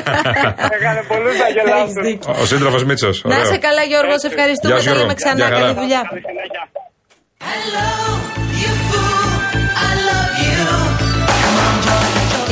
Έκανε 0.76 1.00
πολλούς 1.10 1.34
να 1.38 1.46
Έχεις 1.46 1.54
γελάσουν. 1.56 2.02
δίκιο. 2.06 2.34
Ο 2.42 2.44
σύντροφος 2.50 2.82
Μίτσος. 2.88 3.16
Να 3.24 3.36
είσαι 3.40 3.58
καλά, 3.66 3.82
Γιώργο, 3.90 4.14
σε 4.22 4.26
ευχαριστούμε. 4.32 4.72
Γεια 4.74 4.82
σου, 4.82 4.88
Τα 4.88 4.94
λέμε 5.00 5.14
Γιώργο. 5.14 5.20
ξανά. 5.20 5.36
Γεια 5.40 5.46
χαρά. 5.46 5.60
Καλή 5.60 5.74
δουλειά. 5.80 6.02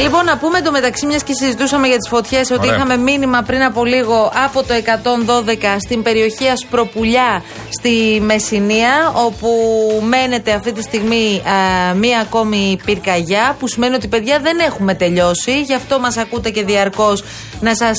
Λοιπόν, 0.03 0.25
να 0.25 0.37
πούμε 0.37 0.61
το 0.61 0.71
μεταξύ 0.71 1.07
μιας 1.07 1.23
και 1.23 1.33
συζητούσαμε 1.33 1.87
για 1.87 1.97
τις 1.97 2.09
φωτιές 2.09 2.51
ότι 2.51 2.61
Ωραία. 2.67 2.75
είχαμε 2.75 2.97
μήνυμα 2.97 3.43
πριν 3.43 3.63
από 3.63 3.85
λίγο 3.85 4.33
από 4.45 4.63
το 4.63 4.75
112 4.75 5.77
στην 5.79 6.03
περιοχή 6.03 6.49
Ασπροπουλιά 6.49 7.43
στη 7.69 8.21
Μεσσηνία, 8.23 9.13
όπου 9.15 9.49
μένεται 10.07 10.53
αυτή 10.53 10.73
τη 10.73 10.83
στιγμή 10.83 11.43
α, 11.45 11.95
μία 11.95 12.21
ακόμη 12.21 12.79
πυρκαγιά, 12.85 13.57
που 13.59 13.67
σημαίνει 13.67 13.95
ότι 13.95 14.09
παιδιά 14.09 14.39
δεν 14.39 14.59
έχουμε 14.59 14.95
τελειώσει. 14.95 15.61
Γι' 15.61 15.75
αυτό 15.75 15.99
μας 15.99 16.17
ακούτε 16.17 16.51
και 16.51 16.65
διαρκώς 16.65 17.25
να 17.61 17.75
σας 17.77 17.97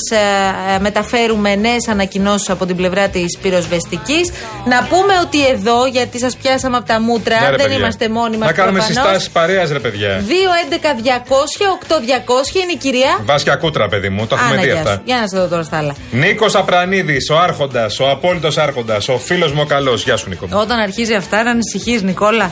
μεταφέρουμε 0.80 1.54
νέες 1.54 1.88
ανακοινώσεις 1.88 2.50
από 2.50 2.66
την 2.66 2.76
πλευρά 2.76 3.08
της 3.08 3.38
πυροσβεστικής. 3.42 4.30
Να 4.68 4.82
πούμε 4.82 5.12
ότι 5.22 5.46
εδώ, 5.46 5.86
γιατί 5.86 6.18
σας 6.18 6.36
πιάσαμε 6.36 6.76
από 6.76 6.86
τα 6.86 7.00
μούτρα, 7.00 7.40
Ναι, 7.40 7.48
ρε, 7.48 7.56
δεν 7.56 7.66
παιδιά. 7.66 7.78
είμαστε 7.78 8.08
μόνοι 8.08 8.36
μας. 8.36 8.48
Να 8.48 8.54
κάνουμε 8.54 8.80
συστάσεις 8.80 9.30
παρέας, 9.30 9.70
ρε 9.70 9.78
παιδιά. 9.78 10.22
2-11-200-8-200 10.26 12.54
είναι 12.62 12.72
η 12.72 12.76
κυρία. 12.76 13.18
Βάσκια 13.24 13.56
κούτρα, 13.56 13.88
παιδί 13.88 14.08
μου, 14.08 14.26
το 14.26 14.34
έχουμε 14.34 14.50
Άννα, 14.50 14.62
δει 14.62 14.68
γεια 14.68 14.78
αυτά. 14.80 14.92
σου. 14.92 15.00
Για 15.04 15.16
να 15.20 15.28
σε 15.28 15.38
δω 15.38 15.46
τώρα 15.46 15.62
στα 15.62 15.76
άλλα. 15.78 15.94
Νίκος 16.10 16.54
Απρανίδης, 16.54 17.30
ο 17.30 17.38
Άρχοντας, 17.38 18.00
ο 18.00 18.10
απόλυτος 18.10 18.58
Άρχοντας, 18.58 19.08
ο 19.08 19.18
φίλος 19.18 19.52
μου 19.52 19.60
ο 19.62 19.66
καλός. 19.66 20.04
Γεια 20.04 20.16
σου, 20.16 20.28
Νίκο. 20.28 20.48
Όταν 20.52 20.78
αρχίζει 20.78 21.14
αυτά 21.14 21.42
να 21.42 21.50
ανησυχείς, 21.50 22.02
Νικόλα. 22.02 22.50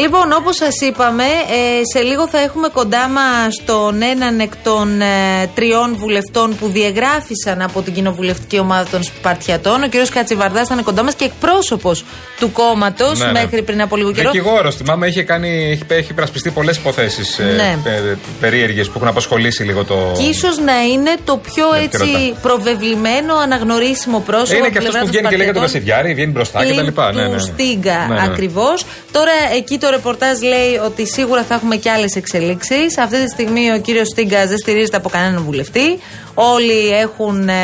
Λοιπόν, 0.00 0.32
όπως 0.38 0.56
σας 0.56 0.80
είπαμε, 0.80 1.24
ε, 1.24 1.98
σε 1.98 2.02
λίγο 2.04 2.28
θα 2.28 2.38
έχουμε 2.40 2.68
κοντά 2.68 3.08
μας 3.08 3.62
τον 3.66 4.02
έναν 4.02 4.40
εκ 4.40 4.52
των 4.62 5.00
ε, 5.00 5.06
τριών 5.54 5.96
βουλευτών 5.98 6.56
που 6.56 6.68
διεγράφησαν 6.68 7.62
από 7.62 7.82
την 7.82 7.92
κοινοβουλευτική 7.92 8.58
ομάδα 8.58 8.86
των 8.90 9.02
Σπαρτιατών. 9.02 9.82
Ο 9.82 9.88
κ. 9.88 10.12
Κατσιβαρδάς 10.14 10.68
θα 10.68 10.74
είναι 10.74 10.82
κοντά 10.82 11.02
μας 11.02 11.14
και 11.14 11.24
εκπρόσωπος 11.24 12.04
του 12.38 12.52
κόμματος 12.52 13.18
Ναι, 13.18 13.24
ναι. 13.26 13.32
μέχρι 13.32 13.62
πριν 13.62 13.80
από 13.82 13.96
λίγο 13.96 14.12
καιρό. 14.12 14.30
Δικηγόρο, 14.30 14.70
θυμάμαι, 14.72 15.06
είχε, 15.06 15.22
κάνει, 15.22 15.70
έχει, 15.70 15.82
έχει 15.88 16.10
υπερασπιστεί 16.10 16.50
πολλές 16.50 16.76
υποθέσεις 16.76 17.38
Ναι. 17.38 17.78
ε, 17.84 17.90
ε, 17.90 18.16
περίεργες 18.40 18.86
που 18.86 18.92
έχουν 18.96 19.08
απασχολήσει 19.08 19.62
λίγο 19.62 19.84
το. 19.84 20.12
Και 20.16 20.22
ίσως 20.22 20.58
να 20.58 20.82
είναι 20.82 21.14
το 21.24 21.36
πιο 21.36 21.66
Ναι, 21.72 21.78
έτσι 21.78 21.98
ρωτά. 21.98 22.38
προβεβλημένο, 22.42 23.34
αναγνωρίσιμο 23.36 24.18
πρόσωπο. 24.26 24.56
είναι 24.56 24.66
από 24.66 24.72
και 24.72 24.78
αυτό 24.78 24.90
πλευράς 24.90 25.00
που 25.04 25.10
των 25.12 25.20
βγαίνει 25.20 25.28
και 25.28 25.36
λέει 25.36 25.44
για 25.44 25.54
τον 25.54 25.68
Σπαρτιατών. 25.68 25.92
Κασιδιάρη, 25.92 26.14
βγαίνει 26.14 26.32
μπροστά 26.32 26.58
Πλην 26.58 26.92
κτλ. 26.94 27.00
Ναι, 27.00 27.22
ναι, 27.22 27.28
ναι. 27.28 27.36
του 27.36 27.42
Στίγκα 27.42 28.06
Ναι, 28.08 28.14
ναι. 28.14 28.22
ακριβώς. 28.24 28.84
Τώρα 29.12 29.32
εκεί 29.56 29.78
το 29.78 29.88
ρεπορτάζ 29.90 30.40
λέει 30.40 30.76
ότι 30.84 31.06
σίγουρα 31.06 31.42
θα 31.42 31.54
έχουμε 31.54 31.76
και 31.76 31.90
άλλες 31.90 32.16
εξελίξεις. 32.16 32.98
Αυτή 32.98 33.24
τη 33.24 33.30
στιγμή 33.30 33.72
ο 33.72 33.78
κύριος 33.78 34.08
Στίγκας 34.08 34.48
δεν 34.48 34.58
στηρίζεται 34.58 34.96
από 34.96 35.08
κανέναν 35.08 35.42
βουλευτή. 35.42 35.98
Όλοι 36.34 36.88
έχουν 36.88 37.48
ε, 37.48 37.54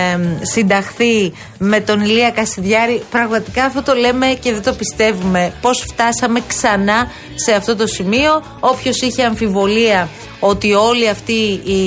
συνταχθεί 0.42 1.32
με 1.58 1.80
τον 1.80 2.00
Ηλία 2.00 2.30
Κασιδιάρη. 2.30 3.02
Πραγματικά 3.10 3.64
αυτό 3.64 3.82
το 3.82 3.94
λέμε 3.94 4.26
και 4.26 4.52
δεν 4.52 4.62
το 4.62 4.72
πιστεύουμε. 4.72 5.52
Πώς 5.60 5.84
φτάσαμε 5.88 6.40
ξανά 6.46 7.10
σε 7.34 7.52
αυτό 7.52 7.76
το 7.76 7.86
σημείο. 7.86 8.42
Όποιος 8.60 9.00
είχε 9.00 9.22
αμφιβολία 9.24 10.08
ότι 10.40 10.72
όλη 10.72 11.08
αυτή 11.08 11.60
η 11.64 11.86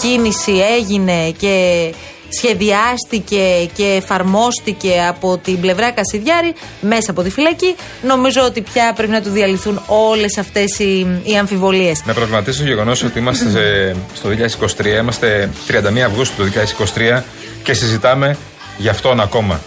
κίνηση 0.00 0.52
έγινε 0.78 1.30
και 1.30 1.94
σχεδιάστηκε 2.38 3.68
και 3.74 3.84
εφαρμόστηκε 4.02 4.92
από 5.08 5.38
την 5.38 5.60
πλευρά 5.60 5.90
Κασιδιάρη 5.90 6.54
μέσα 6.80 7.10
από 7.10 7.22
τη 7.22 7.30
φυλακή. 7.30 7.74
Νομίζω 8.02 8.42
ότι 8.44 8.60
πια 8.60 8.92
πρέπει 8.96 9.12
να 9.12 9.22
του 9.22 9.30
διαλυθούν 9.30 9.82
όλες 9.86 10.38
αυτές 10.38 10.78
οι, 10.78 11.06
οι 11.24 11.36
αμφιβολίες. 11.38 12.02
Να 12.04 12.14
προβληματίσω 12.14 12.58
το 12.62 12.68
γεγονός 12.68 13.02
ότι 13.02 13.18
είμαστε 13.18 13.50
σε- 13.50 13.96
στο 14.14 14.28
2023, 14.28 14.86
είμαστε 15.00 15.50
31 15.68 15.98
Αυγούστου 16.06 16.36
του 16.44 16.50
2023 16.94 17.22
και 17.62 17.72
συζητάμε 17.74 18.36
γι' 18.78 18.88
αυτόν 18.88 19.20
ακόμα. 19.20 19.60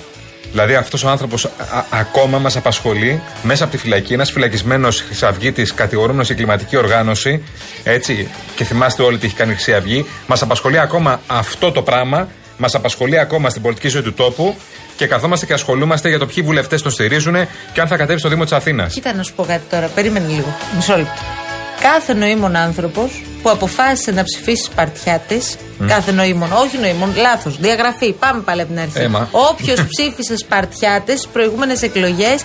Δηλαδή 0.51 0.75
αυτός 0.75 1.03
ο 1.03 1.09
άνθρωπος 1.09 1.49
ακόμα 1.89 2.37
μας 2.37 2.55
απασχολεί 2.55 3.21
μέσα 3.43 3.63
από 3.63 3.71
τη 3.73 3.77
φυλακή. 3.77 4.13
Ένας 4.13 4.31
φυλακισμένος 4.31 5.01
Χρυσαυγήτης, 5.01 5.73
κατηγορούμενος 5.73 6.27
σε 6.27 6.33
κλιματική 6.33 6.77
οργάνωση. 6.77 7.43
Έτσι, 7.83 8.27
και 8.55 8.63
θυμάστε 8.63 9.03
όλοι 9.03 9.17
τι 9.17 9.25
έχει 9.25 9.35
κάνει 9.35 9.51
η 9.51 9.53
Χρυσή 9.53 9.73
Αυγή. 9.73 10.05
Μας 10.27 10.41
απασχολεί 10.41 10.79
ακόμα 10.79 11.21
αυτό 11.27 11.71
το 11.71 11.81
πράγμα. 11.81 12.27
Μας 12.57 12.75
απασχολεί 12.75 13.19
ακόμα 13.19 13.49
στην 13.49 13.61
πολιτική 13.61 13.87
ζωή 13.87 14.01
του 14.01 14.13
τόπου. 14.13 14.55
Και 14.95 15.07
καθόμαστε 15.07 15.45
και 15.45 15.53
ασχολούμαστε 15.53 16.09
για 16.09 16.19
το 16.19 16.25
ποιοι 16.25 16.43
βουλευτές 16.43 16.81
τον 16.81 16.91
στηρίζουν 16.91 17.35
και 17.73 17.81
αν 17.81 17.87
θα 17.87 17.97
κατέβει 17.97 18.19
στο 18.19 18.29
Δήμο 18.29 18.43
της 18.43 18.53
Αθήνας. 18.53 18.93
Κοίτα 18.93 19.13
να 19.13 19.23
σου 19.23 19.33
πω 19.33 19.43
κάτι 19.43 19.63
τώρα. 19.69 19.87
Περίμενε 19.87 20.27
λίγο. 20.27 20.55
Μισό 20.75 20.97
λεπτό. 20.97 21.21
Κάθε 21.81 22.13
νοήμων 22.13 22.55
άνθρωπος 22.55 23.21
που 23.41 23.49
αποφάσισε 23.49 24.11
να 24.11 24.23
ψηφίσει 24.23 24.63
Σπαρτιάτε, 24.63 25.41
κάθε 25.87 26.11
νοήμων, 26.11 26.51
όχι 26.51 26.77
νοήμων, 26.77 27.13
λάθος, 27.15 27.57
διαγραφή, 27.59 28.13
πάμε 28.13 28.41
πάλι 28.41 28.61
από 28.61 28.69
την 28.69 28.79
αρχή. 28.79 28.99
Έμα. 28.99 29.27
Όποιος 29.31 29.85
ψήφισε 29.87 30.37
Σπαρτιάτε 30.37 31.15
στι 31.15 31.27
προηγούμενες 31.33 31.81
εκλογές 31.81 32.43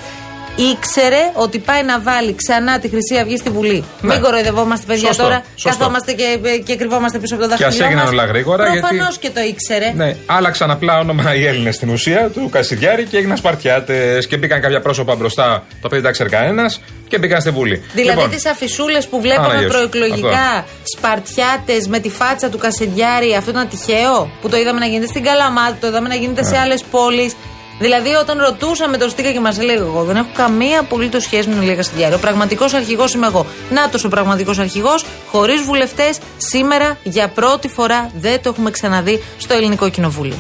ήξερε 0.73 1.31
ότι 1.35 1.59
πάει 1.59 1.83
να 1.83 2.01
βάλει 2.01 2.35
ξανά 2.35 2.79
τη 2.79 2.89
Χρυσή 2.89 3.17
Αυγή 3.23 3.37
στη 3.37 3.51
Βουλή. 3.51 3.85
Ναι. 4.01 4.13
Μην 4.15 4.23
κοροϊδευόμαστε, 4.23 4.87
παιδιά, 4.87 5.07
Σωστό, 5.07 5.23
τώρα. 5.23 5.43
σωστό. 5.55 5.69
Καθόμαστε 5.79 6.13
και, 6.13 6.25
και 6.65 6.77
κρυβόμαστε 6.77 7.19
πίσω 7.19 7.35
από 7.35 7.43
το 7.43 7.49
Και 7.49 7.57
δάχτυλό. 7.65 7.85
ας 7.85 7.89
έγιναν 7.91 8.05
μας. 8.05 8.13
όλα 8.13 8.25
γρήγορα, 8.25 8.63
γιατί- 8.69 8.81
Προφανώς 8.89 9.19
και 9.19 9.31
το 9.31 9.41
ήξερε. 9.41 9.93
Ναι, 9.97 10.17
άλλαξαν 10.27 10.71
απλά 10.71 10.99
όνομα 10.99 11.35
οι 11.35 11.47
Έλληνες 11.47 11.75
στην 11.75 11.89
ουσία 11.89 12.31
του 12.35 12.49
Κασιδιάρη 12.53 13.05
και 13.05 13.17
έγιναν 13.17 13.37
Σπαρτιάτες 13.37 14.27
και 14.27 14.37
μπήκαν 14.37 14.61
κάποια 14.61 14.81
πρόσωπα 14.81 15.15
μπροστά, 15.15 15.47
το 15.69 15.77
οποίο 15.77 15.89
δεν 15.91 16.03
τα 16.03 16.11
ξέρει 16.11 16.29
κανένας 16.31 16.81
και 17.09 17.19
μπήκαν 17.19 17.41
στη 17.41 17.51
Βουλή. 17.51 17.83
Δηλαδή 17.95 18.15
Λοιπόν, 18.17 18.31
τις 18.31 18.47
αφισούλες 18.47 19.07
που 19.07 19.21
βλέπαμε 19.21 19.47
Άνα, 19.49 19.59
γεια 19.59 19.71
σου. 19.71 19.77
προεκλογικά, 19.77 20.65
Σπαρτιάτες 20.97 21.87
με 21.89 21.99
τη 21.99 22.11
φάτσα 22.11 22.49
του 22.49 22.59
Κασεντιάρη, 22.59 23.35
αυτό 23.35 23.51
ήταν 23.51 23.69
τυχαίο 23.69 24.31
που 24.41 24.49
το 24.49 24.57
είδαμε 24.57 24.79
να 24.79 24.87
γίνεται 24.87 25.07
στην 25.07 25.23
Καλαμάτα, 25.23 25.77
το 25.81 25.87
είδαμε 25.87 26.09
να 26.09 26.15
γίνεται 26.15 26.45
σε 26.45 26.59
άλλες 26.59 26.83
πόλεις. 26.91 27.37
Δηλαδή, 27.79 28.15
όταν 28.15 28.39
ρωτούσαμε 28.39 28.97
τον 28.97 29.11
Στίκα 29.11 29.33
και 29.33 29.41
μας 29.41 29.59
έλεγε: 29.59 29.79
Εγώ 29.79 30.05
δεν 30.05 30.17
έχω 30.17 30.29
καμία 30.37 30.81
απολύτως 30.81 31.23
σχέση 31.23 31.49
με 31.49 31.55
τον 31.55 31.63
Ηλία 31.63 31.75
Κασεντιάρη. 31.75 32.15
Ο 32.15 32.19
πραγματικός 32.19 32.75
αρχηγός 32.75 33.15
είμαι 33.15 33.27
εγώ. 33.27 33.47
Να 33.71 33.91
ο 34.05 34.09
πραγματικός 34.09 34.59
αρχηγός, 34.59 35.05
χωρίς 35.27 35.63
βουλευτές, 35.63 36.19
σήμερα 36.37 36.97
για 37.03 37.29
πρώτη 37.29 37.69
φορά 37.69 38.11
δεν 38.15 38.43
το 38.43 38.49
έχουμε 38.49 38.71
ξαναδεί 38.71 39.23
στο 39.39 39.55
Ελληνικό 39.55 39.89
Κοινοβούλιο. 39.89 40.37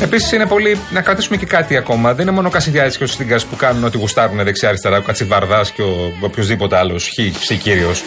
Επίσης 0.00 0.32
είναι 0.32 0.46
πολύ. 0.46 0.78
Να 0.90 1.00
κρατήσουμε 1.00 1.36
και 1.36 1.46
κάτι 1.46 1.76
ακόμα. 1.76 2.14
Δεν 2.14 2.22
είναι 2.22 2.34
μόνο 2.34 2.48
ο 2.48 2.50
Κασιδιάρης 2.50 2.96
και 2.96 3.04
ο 3.04 3.06
Στίγκας 3.06 3.44
που 3.44 3.56
κάνουν 3.56 3.84
ό,τι 3.84 3.98
γουστάρουν 3.98 4.44
δεξιά-αριστερά, 4.44 4.96
ο 4.96 5.00
Κατσιβαρδάς 5.00 5.70
και 5.70 5.82
ο 5.82 6.12
οποιοδήποτε 6.20 6.76
άλλος 6.76 7.06
χι 7.06 7.56
κύριος. 7.56 8.02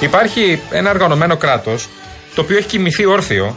Υπάρχει 0.00 0.60
ένα 0.70 0.90
οργανωμένο 0.90 1.36
κράτος 1.36 1.88
το 2.34 2.40
οποίο 2.40 2.56
έχει 2.56 2.66
κοιμηθεί 2.66 3.04
όρθιο. 3.04 3.56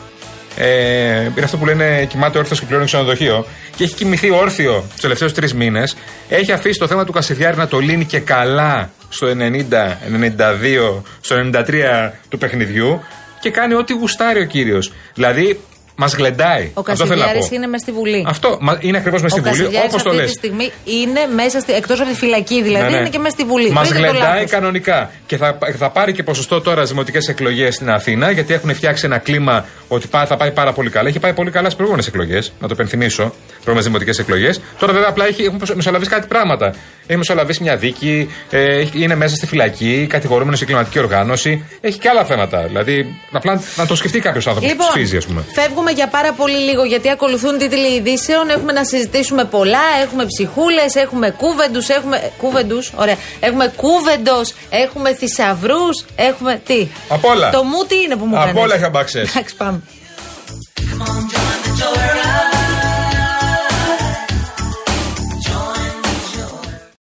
Ε, 0.55 1.21
είναι 1.21 1.43
αυτό 1.43 1.57
που 1.57 1.65
λένε 1.65 2.05
κοιμάται 2.05 2.37
όρθιος 2.37 2.59
και 2.59 2.65
πληρώνει 2.65 2.85
ξενοδοχείο. 2.85 3.45
Και 3.75 3.83
έχει 3.83 3.93
κοιμηθεί 3.93 4.29
όρθιο 4.29 4.85
τους 4.91 5.01
τελευταίους 5.01 5.33
τρεις 5.33 5.53
μήνες. 5.53 5.95
Έχει 6.29 6.51
αφήσει 6.51 6.79
το 6.79 6.87
θέμα 6.87 7.05
του 7.05 7.11
Κασιδιάρη 7.11 7.57
να 7.57 7.67
το 7.67 7.79
λύνει 7.79 8.05
και 8.05 8.19
καλά 8.19 8.91
στο 9.09 9.27
90, 9.27 9.97
92, 10.07 11.01
στο 11.21 11.35
93 11.35 12.11
του 12.29 12.37
παιχνιδιού 12.37 13.01
και 13.39 13.49
κάνει 13.49 13.73
ό,τι 13.73 13.93
γουστάρει 13.93 14.41
ο 14.41 14.45
κύριος. 14.45 14.91
Δηλαδή, 15.13 15.59
μας 16.01 16.13
γλεντάει. 16.15 16.71
Ο 16.73 16.79
Αυτό 16.87 17.05
θέλω 17.05 17.19
να 17.19 17.25
Κασεντιάρη 17.25 17.39
πω. 17.49 17.55
είναι 17.55 17.67
μες 17.67 17.81
στη 17.81 17.91
Βουλή. 17.91 18.25
Αυτό 18.27 18.57
μα- 18.61 18.77
είναι 18.81 18.97
ακριβώς 18.97 19.21
μες 19.21 19.31
στη 19.31 19.39
ο 19.39 19.43
Βουλή, 19.43 19.55
Κασιδιάρης 19.57 19.89
όπως 19.89 20.03
το 20.03 20.09
αυτή 20.09 20.21
λες. 20.21 20.31
τη 20.31 20.37
στιγμή 20.37 20.71
είναι 20.83 21.21
μέσα 21.35 21.59
στη, 21.59 21.73
εκτός 21.73 21.99
από 21.99 22.09
τη 22.09 22.15
φυλακή 22.15 22.61
δηλαδή, 22.63 22.93
είναι 22.95 23.09
και 23.09 23.17
μέσα 23.19 23.35
στη 23.37 23.43
Βουλή. 23.43 23.71
Μας 23.71 23.87
Βρείτε 23.89 24.05
το 24.05 24.11
γλεντάει 24.11 24.33
λάθος. 24.33 24.51
κανονικά. 24.51 25.11
Και 25.25 25.37
θα, 25.37 25.57
θα 25.77 25.89
πάρει 25.89 26.11
και 26.13 26.23
ποσοστό 26.23 26.61
τώρα 26.61 26.77
στις 26.77 26.89
δημοτικές 26.89 27.27
εκλογές 27.27 27.75
στην 27.75 27.89
Αθήνα, 27.89 28.31
γιατί 28.31 28.53
έχουν 28.53 28.75
φτιάξει 28.75 29.05
ένα 29.05 29.17
κλίμα 29.17 29.65
ότι 29.87 30.07
πά- 30.07 30.27
θα 30.27 30.37
πάει 30.37 30.51
πάρα 30.51 30.73
πολύ 30.73 30.89
καλά. 30.89 31.09
Έχει 31.09 31.19
πάει 31.19 31.33
πολύ 31.33 31.49
καλά 31.51 31.63
στις 31.63 31.75
προηγούμενες 31.75 32.07
εκλογές, 32.07 32.51
να 32.59 32.67
το 32.67 32.73
υπενθυμίσω. 32.73 33.23
Προηγούμενες 33.49 33.83
δημοτικές 33.85 34.19
εκλογές. 34.19 34.61
Τώρα 34.79 34.93
βέβαια 34.93 35.09
απλά 35.09 35.25
έχει, 35.27 35.43
έχουν 35.43 35.61
μεσολαβήσει 35.75 36.09
κάτι 36.09 36.27
πράγματα. 36.27 36.73
Έχει 37.07 37.17
μεσολαβήσει 37.17 37.63
μια 37.63 37.75
δίκη, 37.75 38.29
ε, 38.49 38.79
έχει- 38.79 39.01
είναι 39.03 39.15
μέσα 39.15 39.35
στη 39.35 39.45
φυλακή, 39.47 40.05
κατηγορούμενο 40.09 40.55
σε 40.57 40.65
κλιματική 40.65 40.99
οργάνωση. 40.99 41.65
Έχει 41.81 41.99
και 41.99 42.09
άλλα 42.09 42.25
θέματα. 42.25 42.63
Δηλαδή, 42.67 43.15
απλά 43.31 43.61
να 43.75 43.85
το 43.85 43.95
σκεφτεί 43.95 44.19
κάποιος 44.19 44.47
άνθρωπος 44.47 44.71
Λοιπόν, 44.71 44.85
που 44.87 44.91
ψηφίζει, 44.93 45.17
ας 45.17 45.25
πούμε. 45.25 45.43
φεύγουμε 45.53 45.88
για 45.89 46.07
πάρα 46.07 46.31
πολύ 46.33 46.57
λίγο 46.57 46.83
γιατί 46.83 47.09
ακολουθούν 47.09 47.57
τίτλοι 47.57 47.93
ειδήσεων. 47.95 48.49
Έχουμε 48.49 48.71
να 48.71 48.83
συζητήσουμε 48.83 49.45
πολλά. 49.45 49.79
Έχουμε 50.03 50.25
ψυχούλες, 50.25 50.95
έχουμε 50.95 51.29
κούβεντους, 51.29 51.89
έχουμε. 51.89 52.31
Κούβεντους, 52.37 52.91
ωραία. 52.95 53.15
Έχουμε 53.39 53.73
κούβεντος, 53.75 54.53
έχουμε 54.69 55.13
θησαυρούς, 55.13 56.05
έχουμε. 56.15 56.61
Τι; 56.65 56.87
Απ' 57.09 57.25
όλα. 57.25 57.49
Το 57.49 57.63
μου 57.63 57.83
τι 57.87 57.95
είναι 57.95 58.15
που 58.15 58.25
μου 58.25 58.35
κάνεις; 58.35 58.51
Απ' 58.51 58.57
όλα 58.57 58.75
είχα 58.75 58.89
μπαξέ. 58.89 59.19
Εντάξει, 59.19 59.55
πάμε. 59.55 59.81